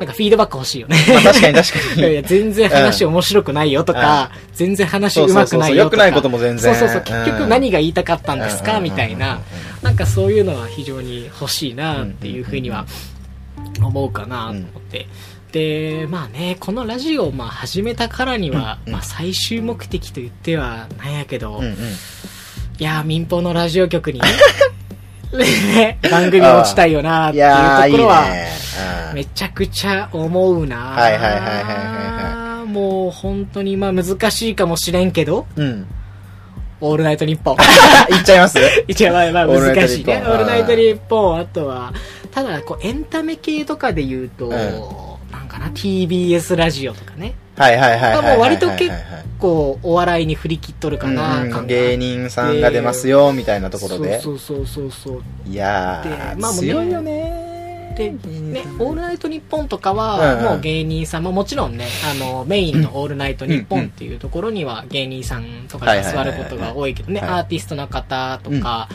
[0.00, 0.96] なんかフィードバック欲しいよね。
[1.08, 2.00] まあ確かに確かに。
[2.00, 5.48] いや いや、全然話面白くないよとか、全然話上手くないよとか。
[5.48, 9.40] そうそうそう良くないことも全然そうそうそう、結局何が言いたかったんですか、みたいな。
[9.82, 12.86] なんかそういうのは非常に欲しいなっていうふうには
[13.80, 15.06] 思うかなと思って。
[15.52, 21.72] で、まあね、このラジオをまあ始めたからには、うんまあ最終目的と言ってはなんやけど、うんうん。
[21.72, 21.76] い
[22.82, 24.34] やー民放のラジオ局にね、ね
[26.10, 28.24] 番組持ちたいよなっていうところは、
[29.14, 30.76] めちゃくちゃ思うな。
[30.76, 35.86] はいはいはいはいはいもう本当にまあ難しいかもしれんけど、うん。
[36.80, 37.56] オールナイトニッポン。
[38.10, 38.58] 言っちゃいます？
[38.88, 40.22] 一応まあまあオールナイト難しいね。
[40.26, 41.92] オールナイトニッポン、あとは、
[42.32, 44.50] ただこうエンタメ系とかで言うと、ん。
[44.50, 44.56] な
[45.44, 47.34] んかな、TBS ラジオとかね。
[47.56, 48.36] はいはいはいはいはいはいはい。
[48.36, 48.90] もう割と結
[49.38, 54.20] こう、お笑いに振り切っとるかな、うんうん芸人さんが出ますよ、みたいなところで。
[54.20, 55.22] そうそうそうそう。
[55.46, 56.68] いやでー、まあもうね。
[56.68, 57.54] 強いよね。
[57.96, 60.44] で、ね、オールナイトニッポンとかうんは、うん。
[60.44, 68.88] もう芸人さんももちろんね、あの、メインのオールナイトニッポンっていうところには芸人さんとかが座ることが多いけどね、アーティストの方とか、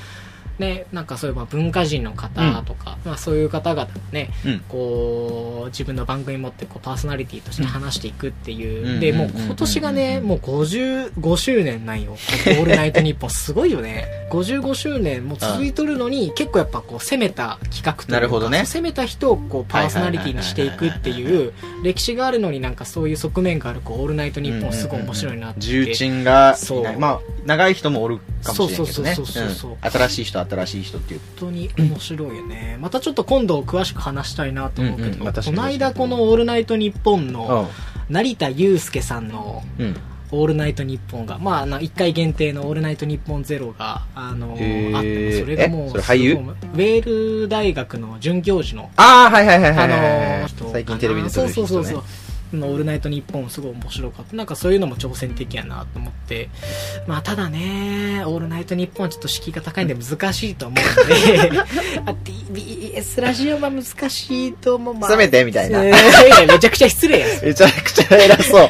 [0.59, 4.59] ね、なんかそういうまあ文化人の方とか、まあそういう方々がね、うん。
[4.67, 8.95] こう、自分の番組持ってこうパーソナリティとして話していくっていう。
[8.95, 12.11] うんで、もううん今年がね、うんもう55周年なんよ。
[12.11, 13.29] オールナイトニッポン。
[13.29, 14.05] すごいよね。
[14.31, 18.65] 55周年もう続いとるのに、結構やっぱこう攻めた企画というか、なるほどね。
[18.65, 25.59] 攻めた人をこうパーソナリティにしていくっていう歴史があるのになんかそういう側面があるこうオールナイトニッポンすごい面白いなって。
[25.61, 26.83] 重鎮がそうい。
[26.83, 29.15] ないまあ長い人もおるかもしれんけどね。
[29.15, 29.71] そうそうそうそうそう。
[29.71, 29.91] うん。
[29.91, 32.77] 新しい人新しい人っていう本当に面白いよね。
[32.81, 37.67] またちょっと今度詳しく話したいなと思うけど、うんうんこの間このオールナイトニッポンの
[38.09, 39.95] う成田悠輔さんのんうん。
[40.31, 44.57] オールナイトニッポンが、まあ、あの、1回限定のオールナイトニッポンゼロが、あの、あっ
[45.01, 46.35] て、それがもう、俳優？
[46.35, 52.03] ウェール大学の准教授の、ああはいはいはいはあいはいの人最近テレビで撮そうる人ねそうそうそう。
[52.53, 54.35] のオールナイトニッポンすごい面白かった。
[54.35, 56.49] なんかそういうのも挑戦的やなと思って。
[57.07, 61.59] まあただね、オールナイトニッポンはちょっと敷居が高いんで難しいと思うので、
[62.05, 64.93] あ TBS ラジオは難しいと思う。
[64.95, 68.69] まあせめてみたいなえーめちゃくちゃ失礼やん めちゃくちゃ偉そう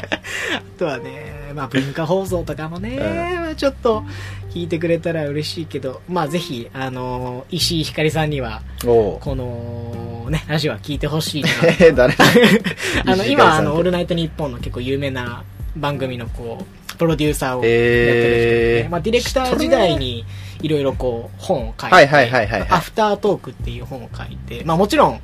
[0.78, 4.04] とはね、まあ文化放送とかもね、うんまあちょっと
[4.50, 11.48] 聞いてくれたら嬉しいけど、まあぜひ、あの、石井ひかりさんには、この、ね、ラジオは聞いてほしいな。
[11.80, 12.14] え誰？
[13.06, 15.44] あの、今、あの、オールナイトニッポンの結構有名な
[15.76, 20.24] 番組のこう、プロデューサーをやってる人で、えーまあディレクター時代に
[20.60, 25.20] いろいろこう、本を書いて、はいはいはいはいはいアフタートークっていう本を書いて、まあもちろん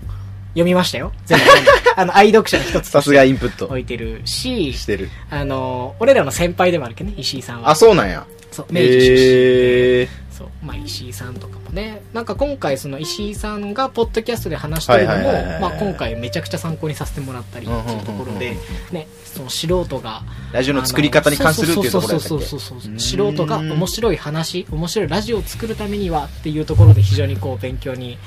[0.50, 1.12] 読みましたよ。
[1.26, 1.44] 全部。
[2.00, 7.70] あの、愛読者の一つさすがインプット置いてるし、してるあの、俺らの先輩でもあるけどね、石井さんは。
[7.70, 8.24] あそうなんや
[8.56, 10.00] そう、明治出身で。
[10.00, 12.02] えーそう、まあ石井さんとかもね。
[12.12, 18.54] なんか今回その石井さんがポッドキャストで話してるのもまあ今回めちゃくちゃ参考にさせてもらったりっていうところで
[18.92, 28.18] ね、その素人が、ラジオの作り方に関するっていうところそうけそうそうそううん素人が面白い話、面白いラジオを作るためにはっていうところで非常にこう勉強に、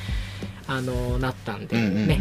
[0.68, 2.20] あの、なったんで、ね。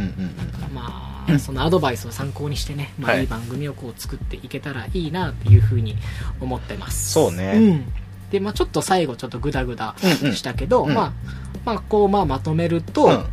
[0.75, 5.97] まあ、そのアドバイスを参考にしてね、まあはいいい番組をこう作っていけたらいいなっていうふうに
[6.41, 7.13] 思ってます。
[7.13, 7.93] そうねうん。
[8.31, 10.35] で、まあちょっと最後ちょっとグダグダうんうん。
[10.35, 10.95] したけど、うん。
[10.95, 11.13] まあ、
[11.65, 13.25] まあこうまあまとめると、うん。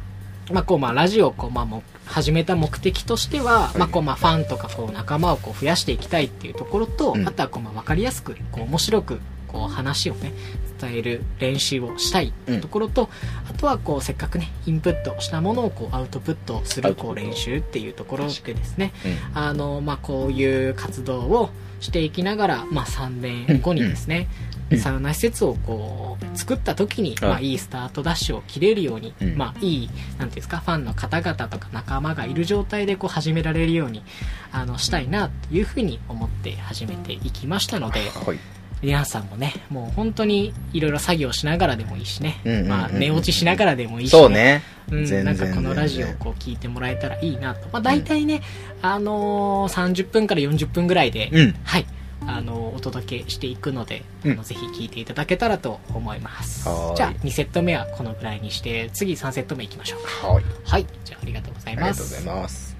[0.53, 3.77] まあこうまあラジオをこうまあもう始めた目的としては、い。
[3.77, 7.27] まあこうまあファンとかこう仲間をこう増やしていきたいっていうところと、うん。
[7.27, 10.33] あとはこうまあわかりやすくこう面白くこう話をね
[10.79, 13.09] 伝える練習をしたいっていうところと、
[13.49, 18.93] あとはこうせっかくねインプットしたものをこうアウトプットするこう練習っていうところでですね。
[19.33, 19.37] うん。
[19.37, 27.27] あのまあこういう活動をしていきながら、まあ、3年後にですね、うんサウナ施設をこう作った時に、うん。
[27.27, 29.37] まあ、いいスタートダッシュを切れるように、うん。
[29.37, 34.03] まあ、いいなんていうんですかファンの方々とか仲間がいる状態でこう始められるように
[34.51, 38.39] あのしたいなというふうに思って始めていきましたので、はい。
[38.81, 42.69] 皆さんもね、もう本当にいろいろ作業しながらでもいいしね、うんうんうんうん。
[42.69, 44.63] まあ寝落ちしながらでもいいし、そうね。
[44.91, 47.67] うん、全然なんかこのラジオをこう聞いてもらえたらいいなと。
[47.71, 48.41] まあ大体ね、
[48.81, 51.55] あのー、30分から40分ぐらいで、うん。
[51.63, 51.85] はい、
[52.27, 60.27] あのーお届けしていくので、うんあのぜひ聞いていただけたらと思いますじゃあ2セット目はこのぐらいにして、次3セット目いきましょうか。
[60.27, 60.43] はい。
[60.65, 62.01] はい、じゃあありがとうございあります。
[62.03, 62.75] がとうございます。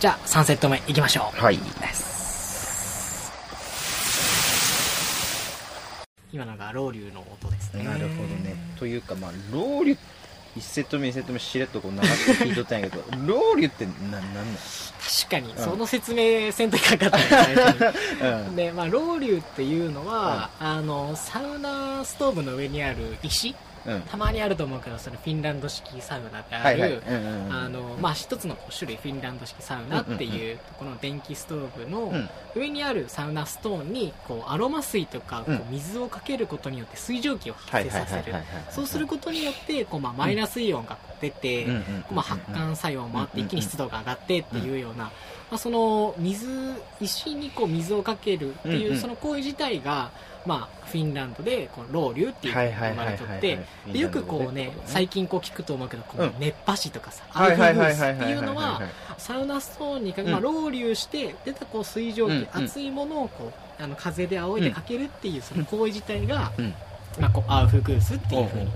[0.00, 1.40] じゃあ3セット目いきましょう。
[1.42, 1.58] はい。
[6.30, 7.84] 今のがロウリュの音ですね。
[7.84, 8.54] なるほどね。
[8.78, 9.98] というか、まあ、ロウリュ、
[10.58, 14.22] 1セット目、2セット目、しれっとこう流して聞いとったんやけど、 ロウリュってな、なん
[15.22, 18.20] 確かに、んその説明せんといかんかったね最初に。
[18.20, 23.54] なので、まあ、ロウリュっていうのは、あの、サウナストーブの上にある石。
[24.10, 27.02] たまにあると思うけど、そのフィンランド式サウナである、
[28.14, 38.36] 一つの種類フィンランド式サウナっていうところの電気ストーブのうん上にあるサウナストーンに、こう、アロマ水とか、こうう、水をかけることによって水蒸気をはい発生させる。
[38.70, 41.66] そうすることによって、こう、まあ、マイナスイオンが出て、
[42.10, 45.12] まあ、発汗作用もあって一気に湿度が上がってっていうような、ま
[45.52, 46.46] あ、その水
[47.00, 50.10] 石にこう水をかけるっていう、その行為自体が、
[50.48, 53.60] まあ、フィンランドでこのロウリュっていうふうに呼ばれとって
[53.92, 56.34] でよくこうね最近こう聞くと思うけどこううん。
[56.38, 58.80] 熱波師とかさ、アウフグはいはいはいースってはいうのは
[59.18, 66.50] サウナストーンにかけ、まあ、うんロウリュして出たこう水蒸気、熱いものをこうあの風で仰いでかけるっていうその行為自体が、
[67.26, 68.68] あ、こうアウフグースっていうふうにん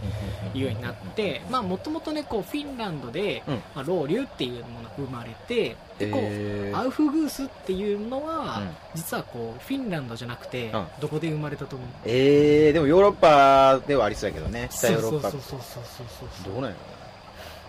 [0.55, 3.55] いうようになって、まあ、もともとね、こう、フィンランドで、うん。
[3.55, 6.79] まあ、ロウリュっていうものが生まれて、で、こう、えー。
[6.79, 8.71] アウフグースっていうのは、うん。
[8.95, 10.87] 実はこう、フィンランドじゃなくて、うん。
[11.01, 11.89] どこで生まれたと思う？
[12.05, 14.69] えー、でもヨーロッパではありそうやけどね。
[14.73, 15.31] 北ヨーロッパ。
[15.31, 15.41] そう。
[15.41, 16.53] そうそうそうそうそう。
[16.55, 16.77] どうなんや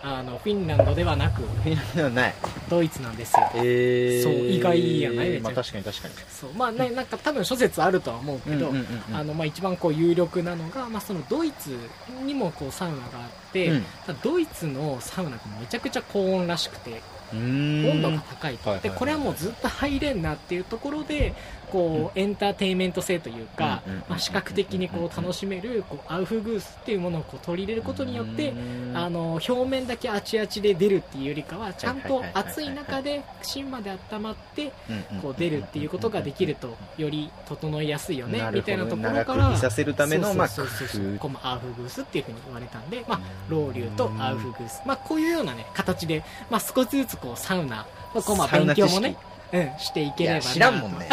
[0.06, 2.34] あの、フィンランドではなく、ろフィンランドではない。
[2.68, 3.50] ドイツなんですよ。
[3.54, 4.22] えー。
[4.22, 5.40] そう意外やない？
[5.40, 6.14] まあ確かに確かに。
[6.28, 6.52] そう。
[6.52, 8.70] まあね、なんか多分諸説あるとは思うけど、
[9.14, 11.78] あの、まあ一番こう有力なのが、まあそのドイツ
[12.26, 13.84] にもこうサウナがあって、うん
[14.22, 17.00] ドイツのサウナってめちゃくちゃ高温らしくて、
[17.32, 21.34] 温度が高いと、はいはいはいでこれはもうずっと入れんなっていうところで
[21.74, 28.52] こう、エンターテインメント性というか、うんうんうんうんまあ、視覚的にこう楽しめるこうアウフグースっていうものをこう取り入れることによって、
[28.94, 34.72] あの表面だけあちあちで出るっていうよりかはちゃんと暑い中で芯まで温まって
[35.20, 49.16] こう出るっていうことができるとより整いやすいよねみたいなところ長からくいさせるためのまあこうまあアウフグースっていうふうに言われたんで、まあ、ロウリュとアウフグース、まあ、こういうようなね形で、まあ、少しずつこうサウナまあこうまあ勉強もね
[49.50, 51.08] 知、うん、していければ知らんもんね。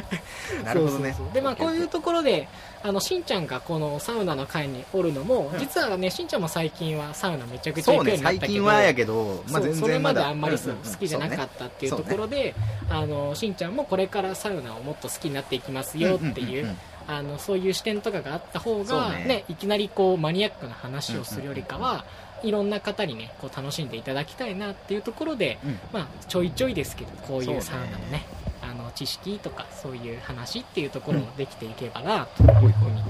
[0.64, 1.14] なるほどね。
[1.32, 2.48] でまあこういうところで
[2.82, 5.58] あのしんちゃんがこのサウナの会におるのも、うん。
[5.58, 12.54] 実はねしんちゃんも最近はサウナめちゃくちゃ行くようになったけど近はやけどまあ全それ然まであんまり好きじゃなかったっていうところで、
[12.90, 16.78] あのしんちゃんもこれからサウナをもっと好きになっていきますよっていう,、んんんん。
[17.06, 19.44] あのそういう視点とかがあった方が、ねね。
[19.48, 22.04] いきなりこうマニアックな話をするよりかは、
[22.44, 25.78] いろんな方にねこう楽しんでいただきたいなっていうところで、うん。
[25.92, 28.26] まあ、ちょいちょいですけどこういうサウナのね
[28.62, 33.02] あの知識とかそういう話っていうところをできていけばなというふうに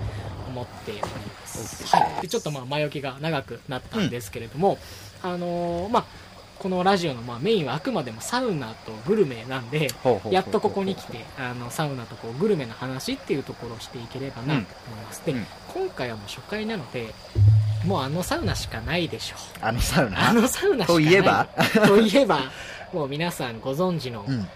[0.49, 4.79] 思っております、はい、でちょっとまあ前置きが長くなったんですけれども、
[5.23, 6.05] あのーまあ
[6.59, 9.89] このラジオのまあメインはあくまでもサウナとグルメなんで
[10.31, 14.65] やっとここに来てあのサウナとこうグルメの話っていうところをしていければなと思い
[15.05, 15.47] ます、で、うん。
[15.75, 17.13] 今回はもう初回なので
[17.87, 19.37] もうあのサウナしかないでしょ。
[19.61, 20.31] あのサウナ？
[20.31, 21.05] あのサウナしかない。
[21.05, 21.47] といえば？
[21.87, 22.41] といえば
[22.93, 24.49] もう皆さんご存知の、うん。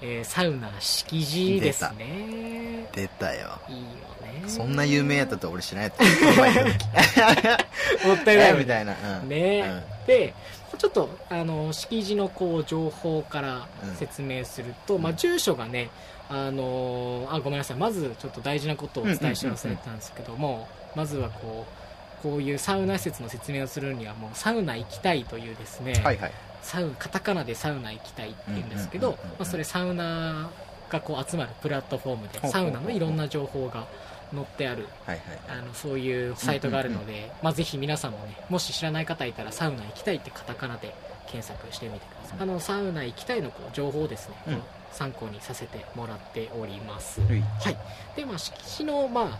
[0.00, 2.88] えーサウナ敷地ですね。
[2.92, 3.34] 出た。
[3.34, 3.58] よ。
[3.68, 3.82] いいよ
[4.22, 4.44] ね。
[4.46, 5.98] そんな有名やったと俺知らんやった。
[6.04, 7.56] この前行った
[7.96, 8.06] 時。
[8.06, 8.54] もったいない。
[8.58, 8.94] みたいな。
[9.22, 9.28] うん。
[9.28, 9.84] ね。
[10.06, 10.34] で
[10.78, 13.66] ちょっとあの敷地のこう情報から
[13.98, 15.90] 説明すると、まあ、住所がね
[16.28, 17.76] あのあごめんなさい。
[17.78, 21.87] まずちょっと大事なことをお伝えし忘れてたんですけども、まずはこう
[22.22, 26.32] こういうサウナ施設の説明をするにはもうサウナ行きたいというですね、うんはいはい。
[26.62, 30.50] サウカタカナでサウナ行きたいって言うんですけどそれサウナ
[30.90, 33.86] がこう集まるプラットフォームでサウナのいろんな情報が
[34.34, 35.22] 載ってあるはいは
[35.56, 35.60] い。
[35.60, 40.94] あのそういうサイトがあるので、まあ、ぜひ皆さんもねもし知らない方いたらサウナ行きたいってカタカナで
[41.30, 42.38] 検索してみてください。
[42.40, 44.62] あのサウナ行きたいのこう情報をですね、うん。
[44.92, 47.40] 参考にさせてもらっております、はい。
[47.40, 47.76] はい。
[48.16, 49.38] でまあ敷地のまあ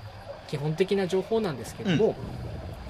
[0.48, 2.14] 基本的な情報なんですけども、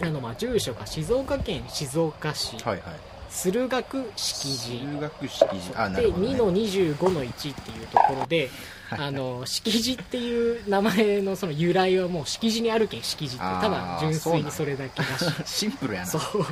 [0.00, 2.56] あのまあ住所が静岡県静岡市。
[2.64, 2.82] はいはい。
[3.30, 6.34] 駿河区敷地中学式時あなでるほどね。
[6.34, 8.48] 2の25の1っていうところで
[8.88, 16.06] はいあの敷地っていう名前のその由来はもう敷地にあるけん敷地ってただ純粋にそれだけだしシンプルやな。
[16.06, 16.42] そう。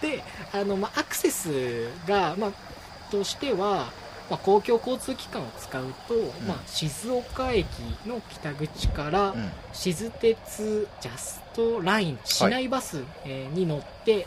[0.00, 2.52] であの、まあ、アクセスが、まあ、
[3.10, 3.90] としては
[4.30, 6.14] まあ、公共交通機関を使うと、
[6.46, 7.66] まあ、静岡駅
[8.06, 9.50] の北口から、うん。
[9.72, 14.26] 静鉄ジャストライン市内バス、えーに乗って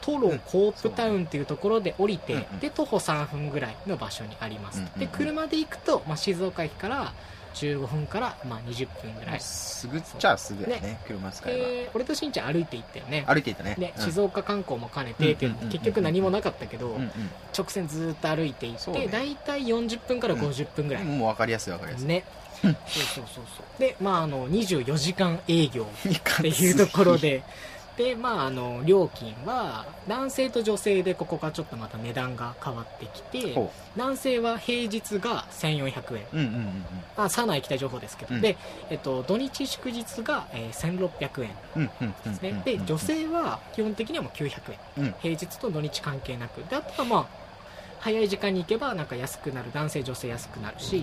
[0.00, 7.14] トロコープタウンっていうところで降りて、で徒歩3分ぐらいの場所にあります、で車で行くと、まあ、静岡駅から
[7.54, 9.40] 15分から、まあ、20分ぐらい。
[9.40, 13.24] すぐっちゃすぐやね、車使えで俺としんちゃん歩いて行ったよね。
[13.26, 13.34] ば。
[13.34, 13.76] 歩いていたね。
[13.78, 14.04] でうん。
[14.04, 17.10] 静岡観光も兼ねてっていうんうんうんうん結局何もなかったけど、うん
[17.56, 19.06] 直線ずーっと歩いていって、そうね。
[19.06, 21.18] 大体40分から50分ぐらい、うん。
[21.18, 22.08] もう分かりやすい分かりやすい。
[22.08, 22.24] ね。
[22.62, 23.80] そうそうそうそう。
[23.80, 27.42] でまああの24時間営業いっていうところで、
[27.96, 36.24] で、まあ、あの、料金は、男性と女性でここがちょっとまた値段が変わってきてほ、男性は平日が1400円。
[36.24, 36.36] う。
[36.36, 36.84] うんうんうんうん。
[37.16, 38.34] あ、サウナ行きたい情報ですけど。
[38.34, 38.56] うんで、
[38.90, 41.50] えっと、土日祝日が、えー1600円
[42.24, 42.62] ですね。
[42.64, 45.04] で、女性は基本的にはもう900円。
[45.04, 46.64] うん平日と土日関係なく。
[46.68, 47.26] で、あとはまあ、
[48.00, 49.70] 早い時間に行けばなんか安くなる。
[49.72, 51.02] 男性、女性安くなるし。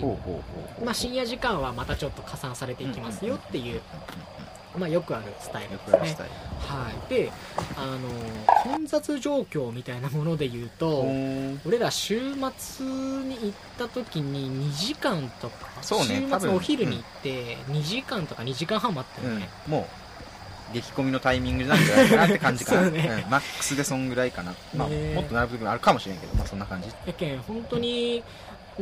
[0.84, 3.82] まあ、深夜時間はまたちょっと加算されていきますよっていう、
[4.78, 6.26] まあ、よくあるスタイルよですね。
[6.68, 7.10] はい。
[7.10, 7.32] で、
[7.78, 8.00] あの、
[8.64, 12.20] 混雑状況みたいなもので言うと、ほ俺ら週
[12.58, 19.50] 末に行った時に2時間とか、そうね週末のお昼に行って2時間とか2時間半待ったうよね。
[19.68, 19.72] ん。
[19.72, 19.88] も
[20.72, 22.82] う、激混みのタイミングなんじゃないかなって感じかな。
[22.84, 24.56] そうねんマックスでそんぐらいかな。
[24.76, 26.88] まあ、ねもっと並ぶ時もあるかもしれんけど、まあそんな感じ。
[27.06, 28.24] やけん、本当に、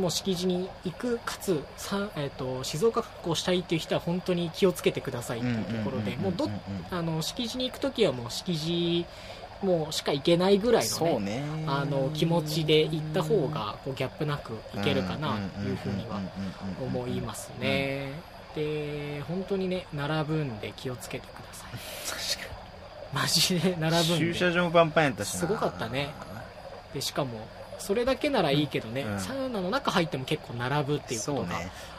[0.00, 6.50] もう敷地に行く、かつ、さえっ、と、静岡観光したいっていう人は本当に気をつけてくださいっていうところで、もうど、
[6.90, 9.06] あの、敷地に行く時はもう敷地、
[9.62, 11.64] もうしか行けないぐらいのね、ね。
[11.66, 16.20] あの気持ちで行った方がこうギャップなくいけるかなというふうには
[16.80, 18.12] 思いますね。
[18.54, 21.70] で、本当にね、並ぶんで気をつけてください。
[22.38, 22.60] 確か
[23.12, 24.34] マジで並ぶん駐で。
[24.34, 25.40] 車場もパンパンやったしな。
[25.40, 26.10] すごかったね
[26.94, 27.46] で、しかも、
[27.90, 31.48] それだけならいいけどね、うんサウナの中入っても結構並ぶっていうことが。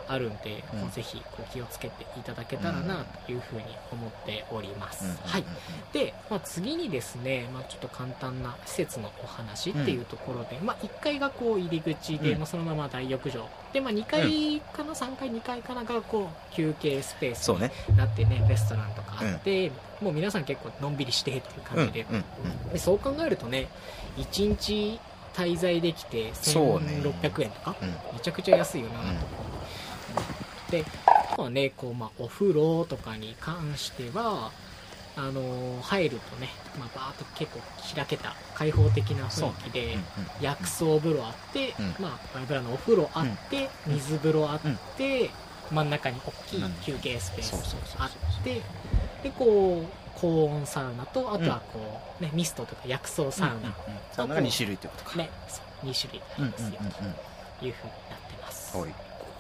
[0.08, 3.64] あるんで、うんぜひこう気をつけていただけたらなというふうに
[3.94, 5.06] 思っております。
[5.06, 5.44] うんはい。。
[5.94, 13.48] で、まあ、次にですね、まあ、ちょっと簡単な施設のお話っていうところで、まあ、1階がこう入り口で、うんまあ、そのまま大浴場。
[13.72, 17.50] で、まあ、2階かな、3階、2階かながこう休憩スペース。
[17.90, 19.72] になってね、レストランとかあって、
[20.02, 22.06] もう皆さん結構のんびりしてっていう感じで、
[22.74, 23.70] でそう考えるとね、
[24.18, 25.00] 1日
[25.34, 27.02] 滞在できてそうね。
[27.04, 27.88] 1600円とか、うん。
[28.14, 29.06] めちゃくちゃ安いよなと。
[29.06, 34.52] 思って、あとはね、こう、まあ、お風呂とかに関しては、
[35.16, 37.60] あのー入るとね、まあ、バーっと結構
[37.96, 39.98] 開けた開放的な雰囲気で、
[40.40, 41.96] 薬草風呂あって、うん。
[42.00, 44.60] まあ、バイブラのお風呂あって、水風呂あっ
[44.98, 45.30] て、
[45.72, 48.62] 真ん中に大きい休憩スペースあって、
[49.24, 53.74] で、こう、高温サウナと、あとはこう、ね、ミストとか薬草サウナ、
[54.12, 55.18] サウナが2種類ってことか。
[55.18, 57.16] ね、そう、2種類ありますよ、うん
[57.60, 58.74] というふうになってます。
[58.74, 58.86] こ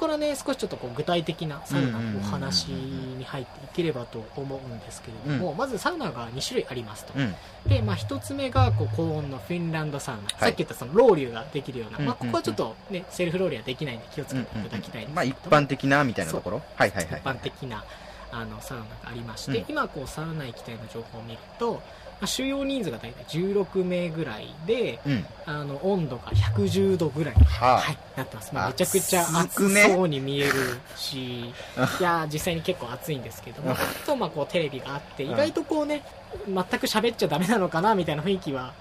[0.06, 7.14] こからね、少しちょっとこう具体的なサウナのお話に入っていければと思うんですけれども、まずサウナが2種類ありますと。
[7.16, 7.36] うん。
[7.68, 10.22] で、まあ一つ目がこう高温のフィンランドサウナ。
[10.24, 10.26] い。
[10.40, 16.64] さっき言ったそのロウリュができるような、うんまあここはちょっとね、セルフロウリュはできないんで気をつうんけていただきたいまあ一般的なみたいなところ。
[16.76, 17.20] はいはいはい。
[17.20, 17.84] 一般的な
[18.32, 19.66] あのサウナがありまして、うん。
[19.70, 21.82] 今こうサウナ行きたいの情報を見ると、ま
[22.22, 25.26] あ、収容人数が大体16名ぐらいで、うん。
[25.46, 27.80] あの温度が110度ぐらいに、はあ。
[27.80, 28.54] はい、なってます。
[28.54, 30.54] もうめちゃくちゃ暑そうに見える
[30.96, 31.54] し、 い
[32.00, 33.76] やー実際に結構暑いんですけども、あ
[34.06, 35.32] とまあこうテレビがあって、うん。
[35.32, 36.04] 意外とこうね、
[36.48, 38.74] 全く喋っちゃダメなのかなみたいな雰囲気は、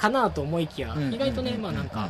[0.00, 2.08] かなと思いきや、意外とね、まあなんか、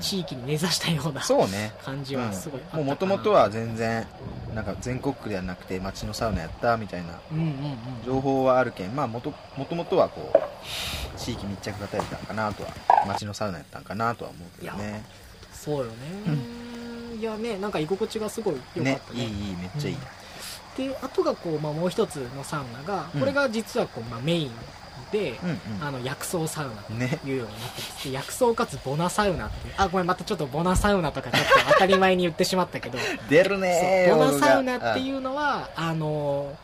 [0.00, 1.72] 地域に根ざしたようなそうね。
[1.82, 2.84] 感じはすごいあったかな。
[2.84, 4.06] もう元々は全然、
[4.54, 7.58] なんか全国区ではなくて町のサウナやったみたいなうんうんうん。
[8.04, 12.70] 情報はあるけん、まあ元、元々はこう、地域密着型やったんかなとは、
[13.06, 15.02] 町のサウナやったんかなとは思うけどね。
[15.52, 15.92] そうよね、
[17.18, 19.24] いやね、なんか居心地がすごい良かねっ、たね。
[19.24, 19.96] いいいい、めっちゃいい。
[20.76, 23.20] で、あとがこう、まあもう一つのサウナが、うん。
[23.20, 24.50] これが実はこう、まあメイン
[25.12, 26.98] で、うんあの、薬草サウナとうん。
[26.98, 27.18] ね。
[27.24, 28.04] いうようになってます。
[28.04, 36.56] で薬草かつボナサウナってあ、ごめん、またちょっとボナサウナとかちょっと当たり前に言ってしまったけど、 出るねボナサウナっていううのは、あの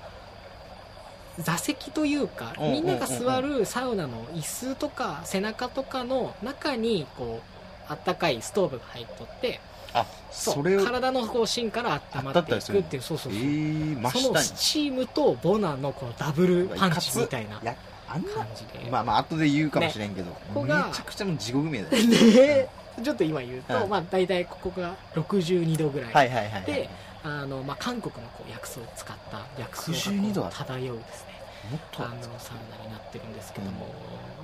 [1.38, 7.40] 座席というか、うんうんうんうんみんなが座るサウナの椅子とか背中とかの中に、こ
[7.88, 9.60] う、あったかいストーブが入っとって、
[9.92, 13.42] あ、それを、体のこう芯から温まっていくっていう、そうそうそう。
[13.42, 17.76] えー、真その下スチームとボナのこのダブルパンチみたいなに。
[18.10, 18.90] あんな感じで。
[18.90, 22.08] まあまあ、後で言うかもしれんけど、ここがめちゃくちゃもう地獄名だよ。
[22.08, 22.68] で、
[23.02, 26.12] ちょっと今言うと、うんまあ大体ここが62度ぐらい。
[26.12, 26.62] はいはいはいはい。
[26.64, 26.90] で、
[27.22, 31.40] あの、まあ韓国のこう薬草を使った薬草62度あるがこう漂うですね。
[31.70, 33.86] もっとあの、サウナになってるんですけども、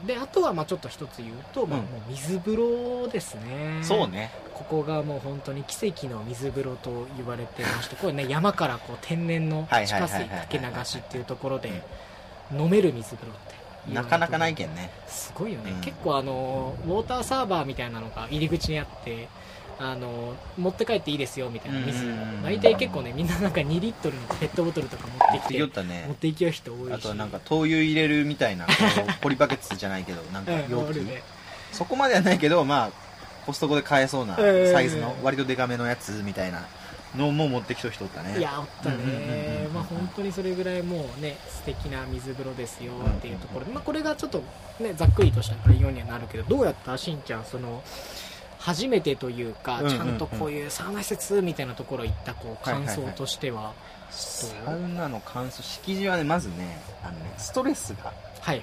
[0.07, 4.31] であとはまあちょっと一つ言うと、まあ、うんもう水風呂ですねそうね。
[4.55, 11.83] ここがもう本当に奇跡の水風呂と言われてまして これね山からこう天然のはい地はいはいはい下水かけ流しっていうところで
[12.53, 13.33] 飲める水風呂
[13.93, 14.91] なかなかないけんね。
[15.07, 15.80] すごいよね、うん。
[15.80, 19.28] 結構あのウォーターサーバーみたいなのが入り口にあって
[19.78, 26.09] あの持って帰っていいですよみたいな水うんうんうん大体結構ねみんななんか2リットルのペットボトルとか持ってき言て持ったね。
[26.12, 26.14] っ。
[26.16, 26.93] ていきよう人多いし。
[26.93, 28.66] あとはなんか灯油入れるみたいな、
[29.20, 30.91] ポリバケツじゃないけど、 なんかうん容器。
[30.91, 31.22] あるね。
[31.72, 32.91] そこまではないけど、まあ、
[33.45, 34.72] コストコで買えそうなうん。
[34.72, 36.64] サイズの、割とデカめのやつみたいな
[37.15, 38.39] のも持ってきた人おったね。
[38.39, 39.69] いやおったね。
[39.73, 44.43] まあ本当にそれぐらいもうね素敵な水風呂ですよっていうところで、まあ、これがちょっと
[44.81, 47.83] ねざっくりとした概要にはなるけどどうやったしんちゃんその
[48.59, 53.75] 初めてというか、ちゃんとこういうサウナ施設みたいなところ行ったこう感想としては
[54.11, 58.13] サウナの乾燥、敷地はね、まずね、あのね、ストレスが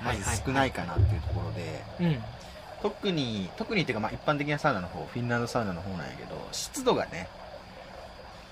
[0.03, 2.23] まず少ないかなっていうところで、うん。
[2.81, 7.27] 特に、特にっていうかまあ一般的なサウナの方、フィンランドサウナの方なんやけど、湿度がね、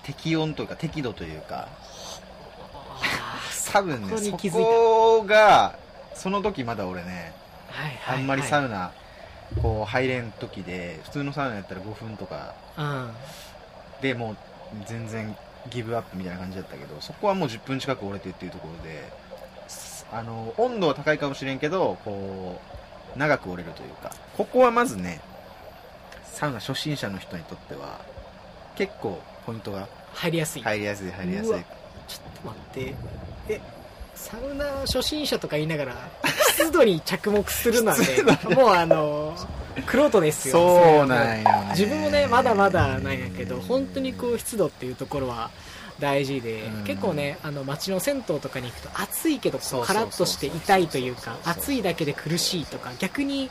[0.02, 1.68] 適温というか適度というか、
[3.72, 5.78] 多分ね、そこが、
[6.14, 7.32] その時まだ俺ね、
[7.68, 8.18] はいはいはい。
[8.18, 8.92] あんまりサウナ、
[9.62, 12.54] こう入れん時で、普通のサウナやったら5分とか。
[12.76, 13.10] うん。
[14.02, 14.36] でもう
[14.86, 15.36] 全然
[15.70, 19.10] ギブアップみたいな感じだったけど、そこはもう10分近く折れてっていうところで、
[19.68, 22.60] すあの、温度は高いかもしれんけど、こ
[23.16, 25.20] う、長く折れるというか、ここはまずね、
[26.24, 28.00] サウナ初心者の人にとっては、
[28.74, 29.88] 結構ポイントが。
[30.14, 31.10] 入りやすい、入りやすい。
[31.10, 31.50] 入りやすい。
[31.50, 31.62] ちょっ
[32.42, 32.94] と待って。
[33.48, 33.60] え
[34.14, 35.94] サウナ初心者とか言いながら
[36.50, 38.22] 湿度に着目するなんで
[38.54, 39.34] もうあの
[39.86, 40.54] クロートですよ。
[40.54, 41.66] そうなんよね。
[41.70, 45.50] 自分もねまだまだなんやけど本当にこう湿度っていうところは
[45.98, 46.84] 大事で、うん。
[46.84, 53.50] 結構ねあの街の銭湯とかに行くと暑いけどカラッとして痛いというか暑いだけで苦しいとか逆に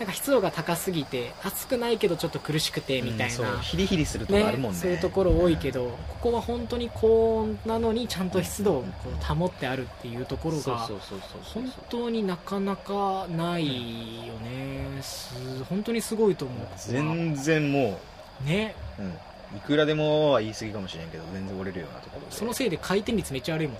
[0.00, 3.46] なんか湿度が高すぎて暑くないけどちょっと苦しくてみたいうんそう。
[3.46, 4.78] な、ヒリヒリするとこあるもんね。
[4.78, 15.34] そういうところ多いけど、ここは本当に高温なのにちゃんと湿度をこう保ってあるっていうところが本当になかなかないよね、す
[15.68, 18.00] 本当にすごいと思う全然も
[18.42, 18.74] ね。
[18.98, 19.10] う、うん。
[19.56, 22.32] いくらでもは言い過ぎかもしれんけど、全然折れるようなところで。
[22.32, 23.76] そのせいで回転率めっちゃ悪いもん。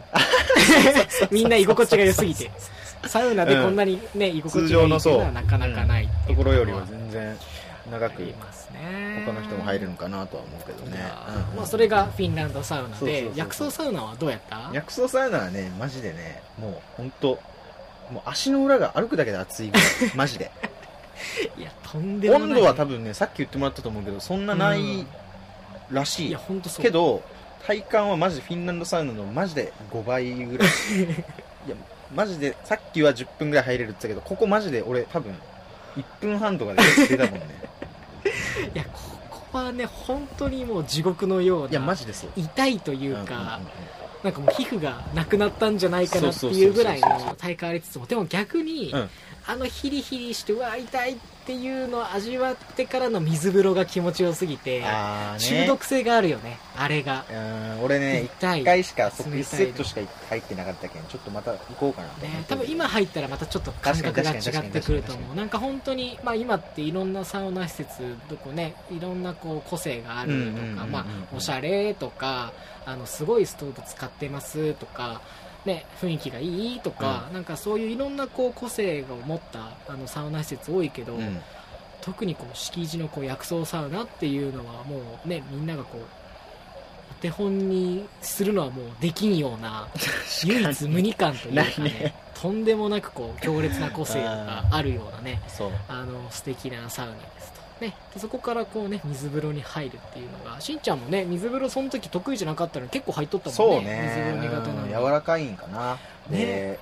[1.31, 2.51] みんな居心地が良すぎて
[3.07, 7.37] サウナでこんなにね、居心地がいいっていうのはなかなかないところよりはは全然
[7.91, 9.23] 長あくりますね。
[9.27, 10.99] 他の人も入れるのかなとは思うけどね。
[11.57, 14.71] まあ、それがフィンランドサウナで薬草サウナはどうやった？
[14.73, 17.29] 薬草サウナはね、マジでね、もう本当
[18.13, 19.85] もう足の裏が歩くだけで熱いぐらい。
[20.15, 20.51] マジで。
[21.59, 22.49] いやとんでもない。
[22.51, 25.07] 温度は多分ね、さっき言ってもらったと思うけど、そんなない
[25.91, 26.29] らしい。
[26.29, 26.39] いや。
[26.39, 26.85] 本当そう。
[26.85, 27.23] けど、
[27.67, 30.69] 体感はマジでフィンランドサウナのマジで5倍ぐらい。
[31.67, 31.77] いや、
[32.15, 35.35] マジで、さっきは10分ぐらい入れるって言ったけど、ここマジで俺多分、
[35.97, 37.47] 1分半とかで出たもんね。
[38.75, 42.31] いやここはね本当にもう地獄のようないや、マジでそう。
[42.37, 43.67] 痛いというかうん
[44.23, 49.11] なんかもう皮膚がなくなったんじゃないかなっていうぐらいの体感ありつつもでも逆に、うん
[49.47, 55.65] あのヒリヒリしてうわ痛いっていうのを味わってからの水風呂が気持ちよすぎて、あーね。
[55.65, 56.59] 中毒性があるよね。
[56.77, 57.25] あれが。
[57.31, 58.63] うん俺ね、痛い。
[58.63, 62.39] 1回しか、そこ1冷たいセットしか入ってなかったけん、ちょっとまた行こうかなと思って。
[62.39, 65.37] ね、多分今入ったらまたちょっと感覚が違ってくると確かに確かに思う。
[65.37, 72.53] なんか本当に、まあ、今っていろんなサウナ施設どこねいろんなこう個性があるとうんうんうんうんかまあおしゃれとか
[72.87, 75.21] あのすごいストーブ使ってますとか
[75.65, 81.41] ね、雰囲気がいいとか、なんかそういういろんなこう個性を持ったあのサウナ施設多いけど、うん。
[82.01, 89.89] 特にこう敷地のこう薬草サウナっていうのはもうねみんながこうお手本にするのはもうできんような
[90.45, 92.15] 唯一無二感というかねね。
[92.41, 95.43] とんでもなくこう強烈な個性があるようなね。
[95.89, 97.60] あの素敵なサウナですと。
[97.81, 104.03] ね、でそこからこうね水風呂に入るっていうのがしんちゃんもね水風呂その時得意じゃなかったのに結構入っとったもんそうね。
[104.05, 104.49] 水風呂ね。
[104.49, 105.99] 苦手なのにうん柔らかいんかな。
[106.29, 106.39] ね。
[106.39, 106.79] で、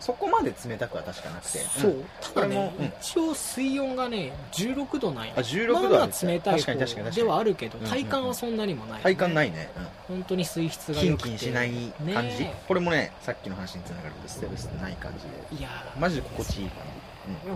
[0.00, 1.58] そこまで冷たくは確かなくて。
[1.58, 2.04] そう、ん。
[2.20, 9.70] ただね一応水温がね16度なんやあ16度あるまあまあ冷たい方ではあるけど体感はそんなにもない、体感ないね。
[10.08, 10.16] うん。
[10.16, 11.70] 本当に水質がキンキンしない
[12.12, 15.58] 感じ、ねこれもね、さっきの話につながるとステルスない感じで。
[15.58, 16.00] いやー。
[16.00, 16.84] マジで心地いいか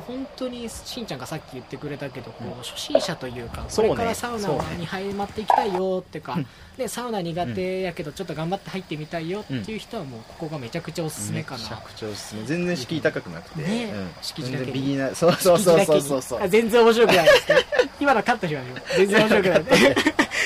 [0.06, 6.46] 本当にしんちゃんがさっき言ってくれたけど、こう初心者というかこれからサウナに入まっていきたいよってか、うん。
[6.78, 12.44] ね、サウナ苦手やけどちょっと頑張って入ってみたいよっていう人はもうここがめちゃくちゃおすすめかな、めちゃくちゃおすすめ。
[12.44, 13.62] 全然敷居高くなくて。
[13.62, 14.10] ねうん。
[14.22, 15.74] 敷地だけビギナー、そうそうそ
[16.16, 16.48] うそう。
[16.48, 17.56] 全然面白くないですね。
[18.00, 19.64] 今のカットしましょう全然面白くない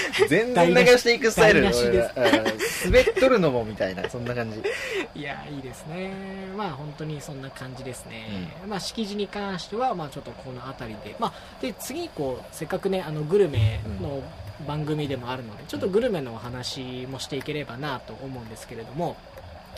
[0.29, 2.87] 全然流していくスタイル台無しです。
[2.87, 4.63] 滑っとるのもみたいなそんな感じ。
[5.15, 6.13] いやいいですね。
[6.57, 11.17] まあ本当にそんな感じですね、まあ敷地に関してはまあちょっとこの辺りで。
[11.19, 14.23] まあで次こうせっかくねあのグルメの
[14.67, 19.17] 番組でもあるのでちょっとグルメのお話もしていければなと思うんですけれども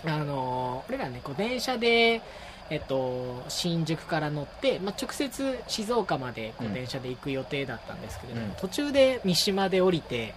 [0.05, 2.21] あの俺らねこう電車で
[2.71, 6.75] えっと、新宿から乗って、まあ、直接静岡までこううん。
[6.75, 8.53] 電車で行く予定だったんですけれども、うん。
[8.53, 10.35] 途中で三島で降りて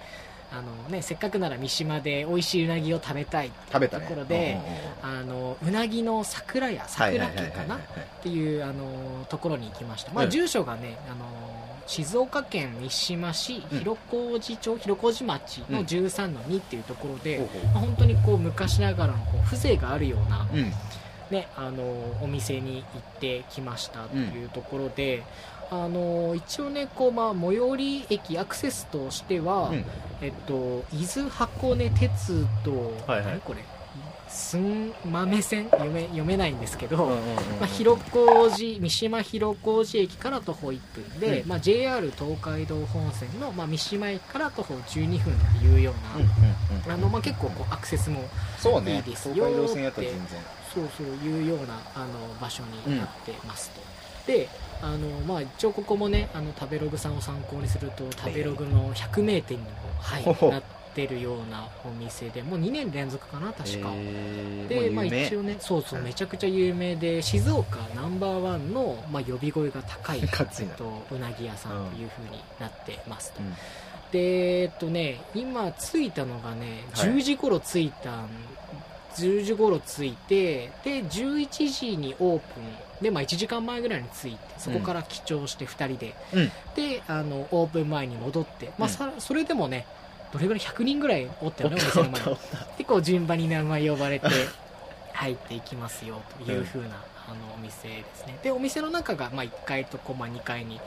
[0.51, 4.05] あの、ね、せっかくなら三島で美味しいうなぎを食べたい食べたね。
[4.05, 4.59] ところで
[5.03, 7.79] うんうんうんあのうなぎの桜屋桜家かなっ
[8.21, 10.29] ていうあのところに行きました、まあ、うん。
[10.29, 11.25] 住所がねあの
[11.85, 13.79] 静岡県三島市うん。
[13.79, 17.63] 広小路町広小路町の13の2っていうところで、ほうほう。
[17.65, 20.73] まあ本当にこう昔ながらのこう風情があるような、うん
[21.31, 21.83] ね、あの
[22.21, 25.23] お店に行ってきましたというところで、
[25.69, 29.85] あの一応ねこう、まあ、最寄り駅アクセスとしては、うん。
[30.19, 33.25] えっと、伊豆箱根鉄道、はいはい。
[33.33, 33.63] 何これ？
[34.29, 41.49] すん豆線読め読めないんですけど、うんうんうんまあ、広小路三島広小路駅から徒歩1分で、うん。
[41.49, 49.45] まあ、JR 東海道本線の、まあ、三島駅から徒歩12分っていうような、うんうんうんあのまあ、結構こうアクセスもいいですよ
[49.89, 50.57] ったら全然。
[50.73, 53.81] そうそういうようなあの場所になってますと、
[54.27, 54.49] で
[54.81, 59.69] あの、まあ、一応ここもねあの食べログさんを参考にすると食べログの百名店にも、
[59.99, 60.61] はいほほな
[61.03, 64.67] ってるようなお店でもう2年連続かな確か、へー。
[64.67, 73.53] で、まあ、一応ねそうそううんめちゃくちゃ有名で静岡ナンバーワンの、まあ、呼び声が高い えっとうなぎ屋さんというふうになってますと、うん。
[74.11, 77.09] でえっとね今着いたのがねはい。
[77.09, 78.29] 10時頃着いたん、
[79.15, 82.63] 10時頃着いてで11時にオープン。
[83.01, 86.51] で、まあ、1時間前ぐらいに着いてそこから記帳して2人で、うん。
[86.75, 88.93] であのオープン前に戻って、まあうん。
[88.93, 89.85] さそれでもね
[90.31, 92.11] どれぐらい100人ぐらいおったよねお店の前。
[92.11, 92.57] におったおった。
[92.77, 94.27] 結構順番に名前呼ばれて
[95.13, 96.87] 入っていきますよという風な、
[97.27, 98.37] あのお店ですね。
[98.43, 100.79] でお店の中が、まあ、1階とこうまあ2階に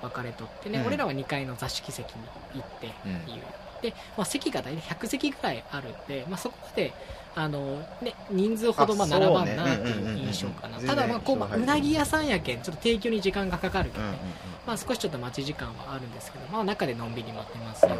[0.00, 0.86] 分かれとってね、うん。
[0.86, 2.22] 俺らは2階の座敷席に
[2.54, 3.16] 行ってうん。
[3.16, 3.42] っていう、
[3.82, 6.92] で、まあ、席が大体100席ぐらいあるんで、まあ、そこまで
[7.34, 10.80] あの、ね、人数ほどまああ並ばんなっていう印象かな。
[10.80, 14.18] ただまあこう、まあ、うなぎ屋さんやけんちょっと提供に時間がかかるけどね、
[14.66, 17.96] まあ、少しちょっと待ち時間はあるんですけど、まあ、中でのんびり待ってますよ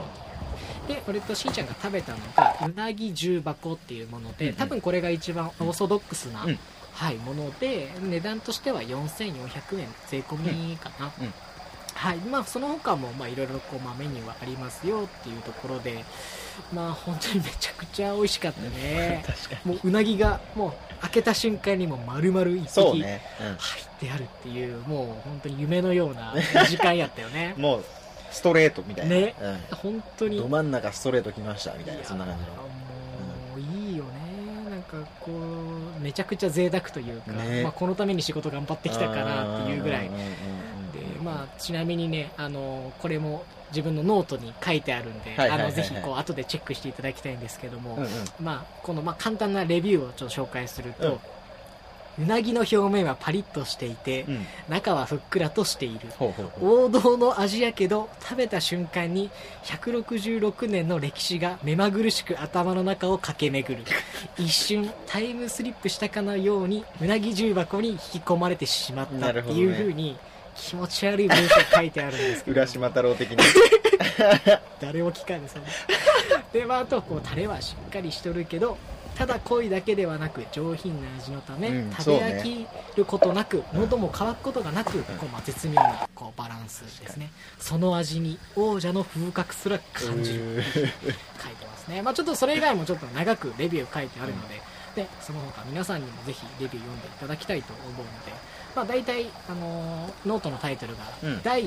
[0.89, 4.57] で俺としんちゃんが食べたのがうなぎ重箱っていうもので、うんうん。
[4.57, 6.59] 多分これが一番オーソドックスな、うん。
[6.93, 11.27] はい、もので値段としては4400円税込みかな、うん。
[11.27, 11.33] うん。
[11.95, 16.05] はいまあ、その他もまあいろいろこう、まあ、メニューはありますよっていうところで
[16.73, 19.25] まあ本当にめちゃくちゃ美味しかったね。
[19.27, 23.05] 確かもううなぎがもう開けた瞬間にもう丸々一匹入っ
[23.99, 26.35] てあるっていうもう本当に夢のような
[26.69, 27.55] 時間やったよね。
[27.57, 27.85] うん、もう
[28.31, 29.35] ストレートみたいな、ね。
[29.41, 29.77] うん。
[29.77, 30.39] 本当に。
[30.39, 32.51] ど真ん中ストレート来ましたみたいなやそんな感じの。
[32.53, 32.67] も
[33.57, 34.11] ういいよね。
[34.71, 37.63] なんかこうめちゃくちゃ贅沢というか、ね。
[37.63, 40.09] まあ、このために仕事頑張ってきたかなっていうぐらい。
[40.09, 40.11] で、
[41.23, 48.09] まあ、ちなみにねあのこれも自分のノートに書いてあるんで、あのぜひこう後でチェックしていただきたいんですけども、うんうん。
[48.41, 51.21] まあ、このまあ簡単なレビューをちょっと紹介すると、う
[52.27, 54.47] なぎの表面はパリッとしていて、うん。
[54.69, 56.09] 中はふっくらとしている。
[56.61, 59.31] 王道の味やけど食べた瞬間に
[59.65, 63.85] 166年の歴史が目まぐるしく頭の中を駆け巡る。
[64.37, 70.19] 一瞬タイムスリップしたかのようにうなぎ重箱に引き込まれてしまったっていう風に
[70.57, 72.61] 気持ち悪い文章書いてあるんですけど。
[72.61, 73.37] 浦島太郎的に。
[74.81, 75.69] 誰も聞かんですよね
[76.53, 78.77] で、まあ、あとこうタレはしっかりしとるけど
[79.19, 82.67] ただ濃いだけではなく上品な味のため、うん食べ飽き
[82.97, 87.31] ることなく、喉も乾くことがなく、こうまあ、絶妙なこうバランスですね。
[87.59, 90.63] その味に王者の風格すら感じる。
[90.63, 90.81] 書
[91.51, 98.33] いてますね、まあ、ちょっとそれ以外もちょっと長くレビュー書いてあるので,、でその他皆さんにもぜひレビュー読んでいただきたいと思うので、
[98.77, 101.43] まあ、大体、あのーノートのタイトルがうん。
[101.43, 101.65] 第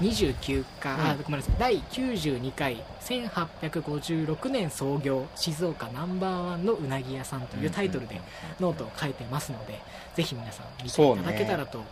[0.00, 1.22] 29回、あうん。
[1.22, 1.54] ごめんなさい。
[1.58, 8.20] 第92回1856年創業静岡ナンバーワンのうなぎ屋さんというタイトルで
[8.60, 9.80] ノートを書いてますので
[10.14, 11.82] ぜひ皆さん見ていただけたらと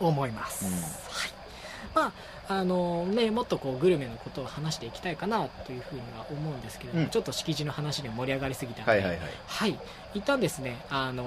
[0.00, 0.72] 思います、うん。
[0.72, 0.82] はい。
[1.94, 2.12] まあ
[2.52, 7.10] あのね、もっとこうグルメのことを話していきたいかなというふうには思うんですけれども、うん。
[7.10, 9.20] ちょっと敷地の話で盛り上がりすぎたので、はいはいはい。
[9.46, 9.78] はい、
[10.14, 11.24] 一旦ですね、あの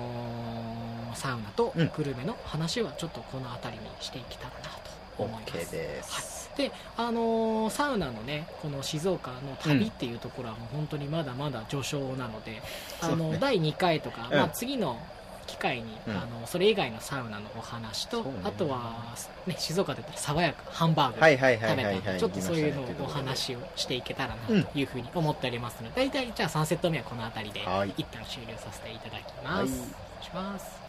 [1.14, 1.92] ーサウナとうん。
[1.96, 5.72] グルメの話はちょっとこの辺りにしていけたらなと思います。
[5.72, 12.62] です、で、あのーサウナのね、この静岡の旅っていうところはもう本当にまだまだ序章なので、
[13.02, 13.38] あの、そうね。
[13.40, 14.38] 第2回とか、うん。
[14.38, 15.00] まあ次の
[15.46, 16.16] 機会に、うん。
[16.16, 27.94] あのそれ以外のサウナのお話と、ねあとは、ね、静岡で言ったら爽やかハンバーグ、はいはいはい食べはいはいたんでちょっとそういうのをお話をしていけたらうんなというふうに思っておりますので、大体じゃあ3セット目はこの辺りではい。
[27.98, 29.64] 一旦終了させていただきます、はい。
[29.64, 30.83] お願いします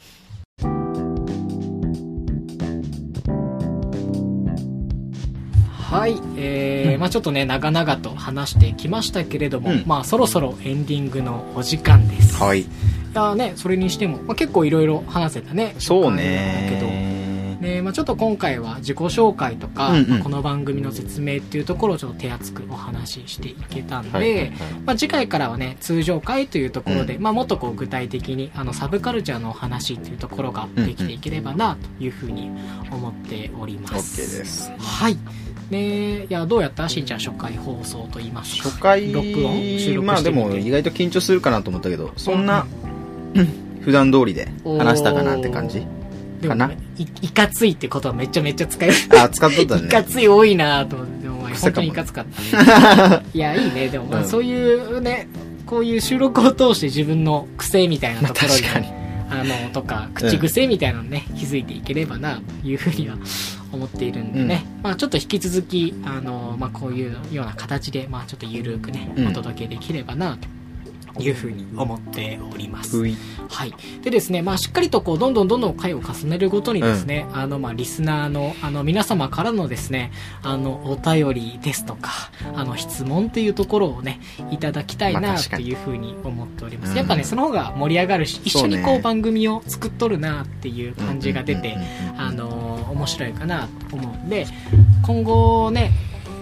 [5.91, 9.85] はい、えーまあちょっとね長々と話してきましたけれども、うん。
[9.87, 12.43] まあそろそろエンディングのお時間です。
[12.43, 12.63] はい。
[12.63, 12.67] い
[13.15, 16.23] やねそれにしても、まあ、結構いろいろ話せたねそう時間だ
[16.69, 17.14] けど
[17.65, 20.09] ねねまあ、ちょっと今回は自己紹介とか、うんうん。
[20.11, 24.51] まあこの番組の説明っていうところをちょっと手厚くお話ししていけたんで、はいはいはい。
[24.85, 32.51] まあ、次回からはね通常回というところで、まあ、もっとこう具体的にあのサブカルチャーのお話っていうところができていければなというふうに
[32.91, 34.73] 思っております、OK です。
[34.79, 35.17] はい。
[35.71, 36.89] ねいやどうやった？
[36.91, 38.69] しんちゃん初回放送と言いますか？
[38.69, 39.79] 初回録音？
[39.79, 42.67] 収録まあでも意外と緊張するかなと思ったけどそんな、
[43.81, 45.87] 普段通りで話したかなって感じ？
[46.47, 51.25] かね、いいかついってことはめちゃめちゃ使えるあ使っとったいかねつい多いなと思って、
[51.61, 53.27] 本当にいかつかった、ね。
[53.33, 53.89] いや、いいね。
[53.89, 54.29] でも、まあうん。
[54.29, 55.29] そういうね、
[55.67, 58.87] こういう収録を通して自分の癖みたいなまあところに、
[59.31, 63.17] あの、とか、口癖みたいなのね、気づいていければな、というふうには
[63.73, 64.67] 思っているんでね。
[64.83, 69.29] まあちょっと引き続き、あの、まあこういうような形で、まあちょっとゆるくね、うん。
[69.29, 70.49] お届けできればな、と
[71.21, 72.99] いうふうに思っております。
[73.49, 73.75] はい。
[74.03, 80.11] でですね、まあ、しっかりとこう、どんどんどんどん回を重ねるごとにですね、あの、まあ、リスナーの、あの、皆様からのですね、
[80.43, 82.11] あの、お便りですとか、
[82.55, 86.91] あの、質問っていうところをね、いただきたいな、というふうに思っております。
[86.91, 86.97] うん。
[86.97, 92.21] やっぱね、その方が盛り上がるし、一緒にこう、番組を作っとるな、っていう感じが出てうん、うんうんうん。
[92.21, 94.47] あの、面白いかな、と思うんで、
[95.03, 95.93] 今後ね、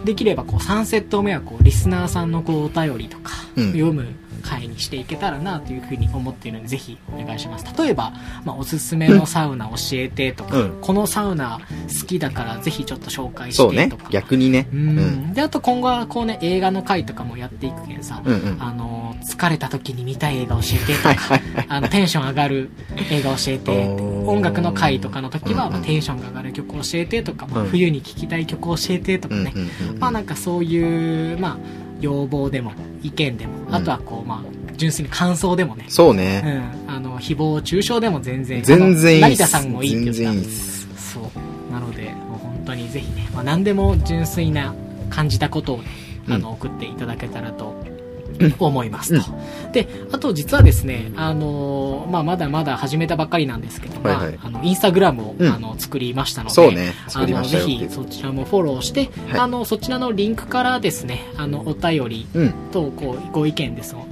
[0.04, 3.72] できればこう3セット目はこうリスナーさんのこうお便りとかうん。
[3.72, 4.06] 読む
[4.42, 7.66] 回にしていけたらなというふうに思っているのでぜひお願いします。
[7.78, 8.12] 例えば、
[8.44, 10.78] まあ、おすすめのサウナ教えてとか、うん。
[10.80, 11.60] このサウナ
[12.00, 14.10] 好きだからぜひちょっと紹介してとか。
[14.10, 14.68] 逆にね。
[14.72, 14.98] ううん。
[15.30, 18.62] んであと今後はこうね映画の回とかもやっていくけどさ、うんうん。
[18.62, 22.70] あの疲れた時に見たい映画教えてとかあのテンション上がる
[23.10, 23.86] 映画教えて
[24.26, 27.68] 音楽の回とかの時は、まあテンションが上がる曲教えてとか、まあうん。
[27.68, 29.52] 冬に聴きたい曲教えてとかね、
[29.98, 31.58] まあなんかそういう、まあ、
[32.02, 32.72] 要望でも
[33.02, 33.74] 意見でも、うん。
[33.74, 36.40] あとはこう、まあ、純粋に感想でもね、うそうね。
[36.40, 41.72] ん、あの、誹謗中傷でも全然、全然いい成田さんもいいって言ってたそう。
[41.72, 44.74] なので、もう本当にぜひね、まあ何でも純粋な
[45.08, 45.84] 感じたことをね、
[46.28, 47.81] あの、送っていただけたらと
[48.58, 49.32] 思いますと。
[49.72, 54.32] で、あと実はですね、あのーまあまだまだ始めたばっかりなんですけど、はいはい。
[54.34, 55.52] まあ、あの、インスタグラムを、うん。
[55.52, 56.94] あの、作りましたので、ね。
[57.14, 59.40] あの、ぜひそちらもフォローして、はい。
[59.40, 62.54] あの、そちらのリンクからですね、あの、お便りうん。
[62.72, 63.94] と、こう、ご意見です。
[63.94, 64.02] を、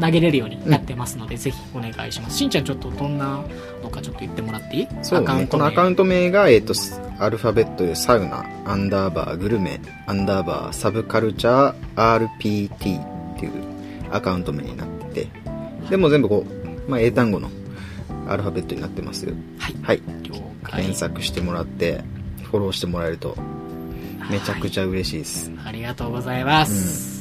[0.00, 2.38] 投げれるようになってますので、ぜひお願いします。
[2.38, 3.42] しんちゃんちょっとどんな
[3.82, 4.88] のかちょっと言ってもらっていい？
[5.02, 5.46] そうね。
[5.50, 6.74] このアカウント名がえっと
[7.18, 12.68] アルファベットでサウナアンダーバーグルメアンダーバーサブカルチャー RPT
[13.36, 13.52] っていう
[14.10, 15.28] アカウント名になってて
[15.90, 17.48] でも全部こう、まあ、英単語の
[18.28, 19.34] アルファベットになってますよ。
[19.58, 19.74] はい。
[19.82, 20.02] はい。
[20.68, 22.02] 検索してもらって
[22.42, 23.36] フォローしてもらえると
[24.30, 27.15] めちゃくちゃ嬉しいです、ありがとうございます。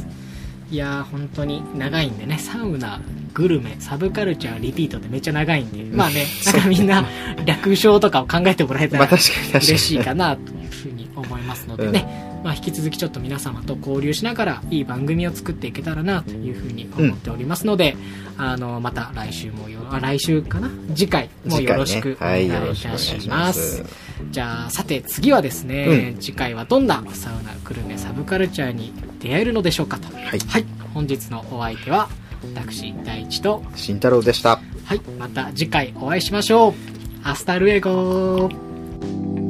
[0.72, 2.99] いやー、本当に長いんでね、サウナ、
[3.34, 7.05] グルメ、サブカルチャー、リピートってめっちゃ長いんで、まあね、なんかみんな
[7.45, 17.97] 略称とかを考えてもらえたら嬉しいかなというふうに思いますのでね、まあ引き続きちょっと皆様と交流しながらいい番組を作っていけたらなというふうに思っておりますので、
[18.37, 20.69] あの、また来週もよ、あ来週かな？
[20.95, 23.85] 次回もよろしくお願いい次回ねはいよろしくおた願いまますす。
[24.29, 30.15] じゃあ、さて次はですね、次回はどんなサウナ、グルメ、サブカルチャーに出会えるのでしょうかと。
[30.15, 30.65] はいはい。
[30.93, 32.09] 本日のお相手は、
[32.53, 35.01] 私、大地と、慎太郎でしたはい。
[35.17, 36.73] また次回お会いしましょう。
[37.23, 39.44] Hasta luego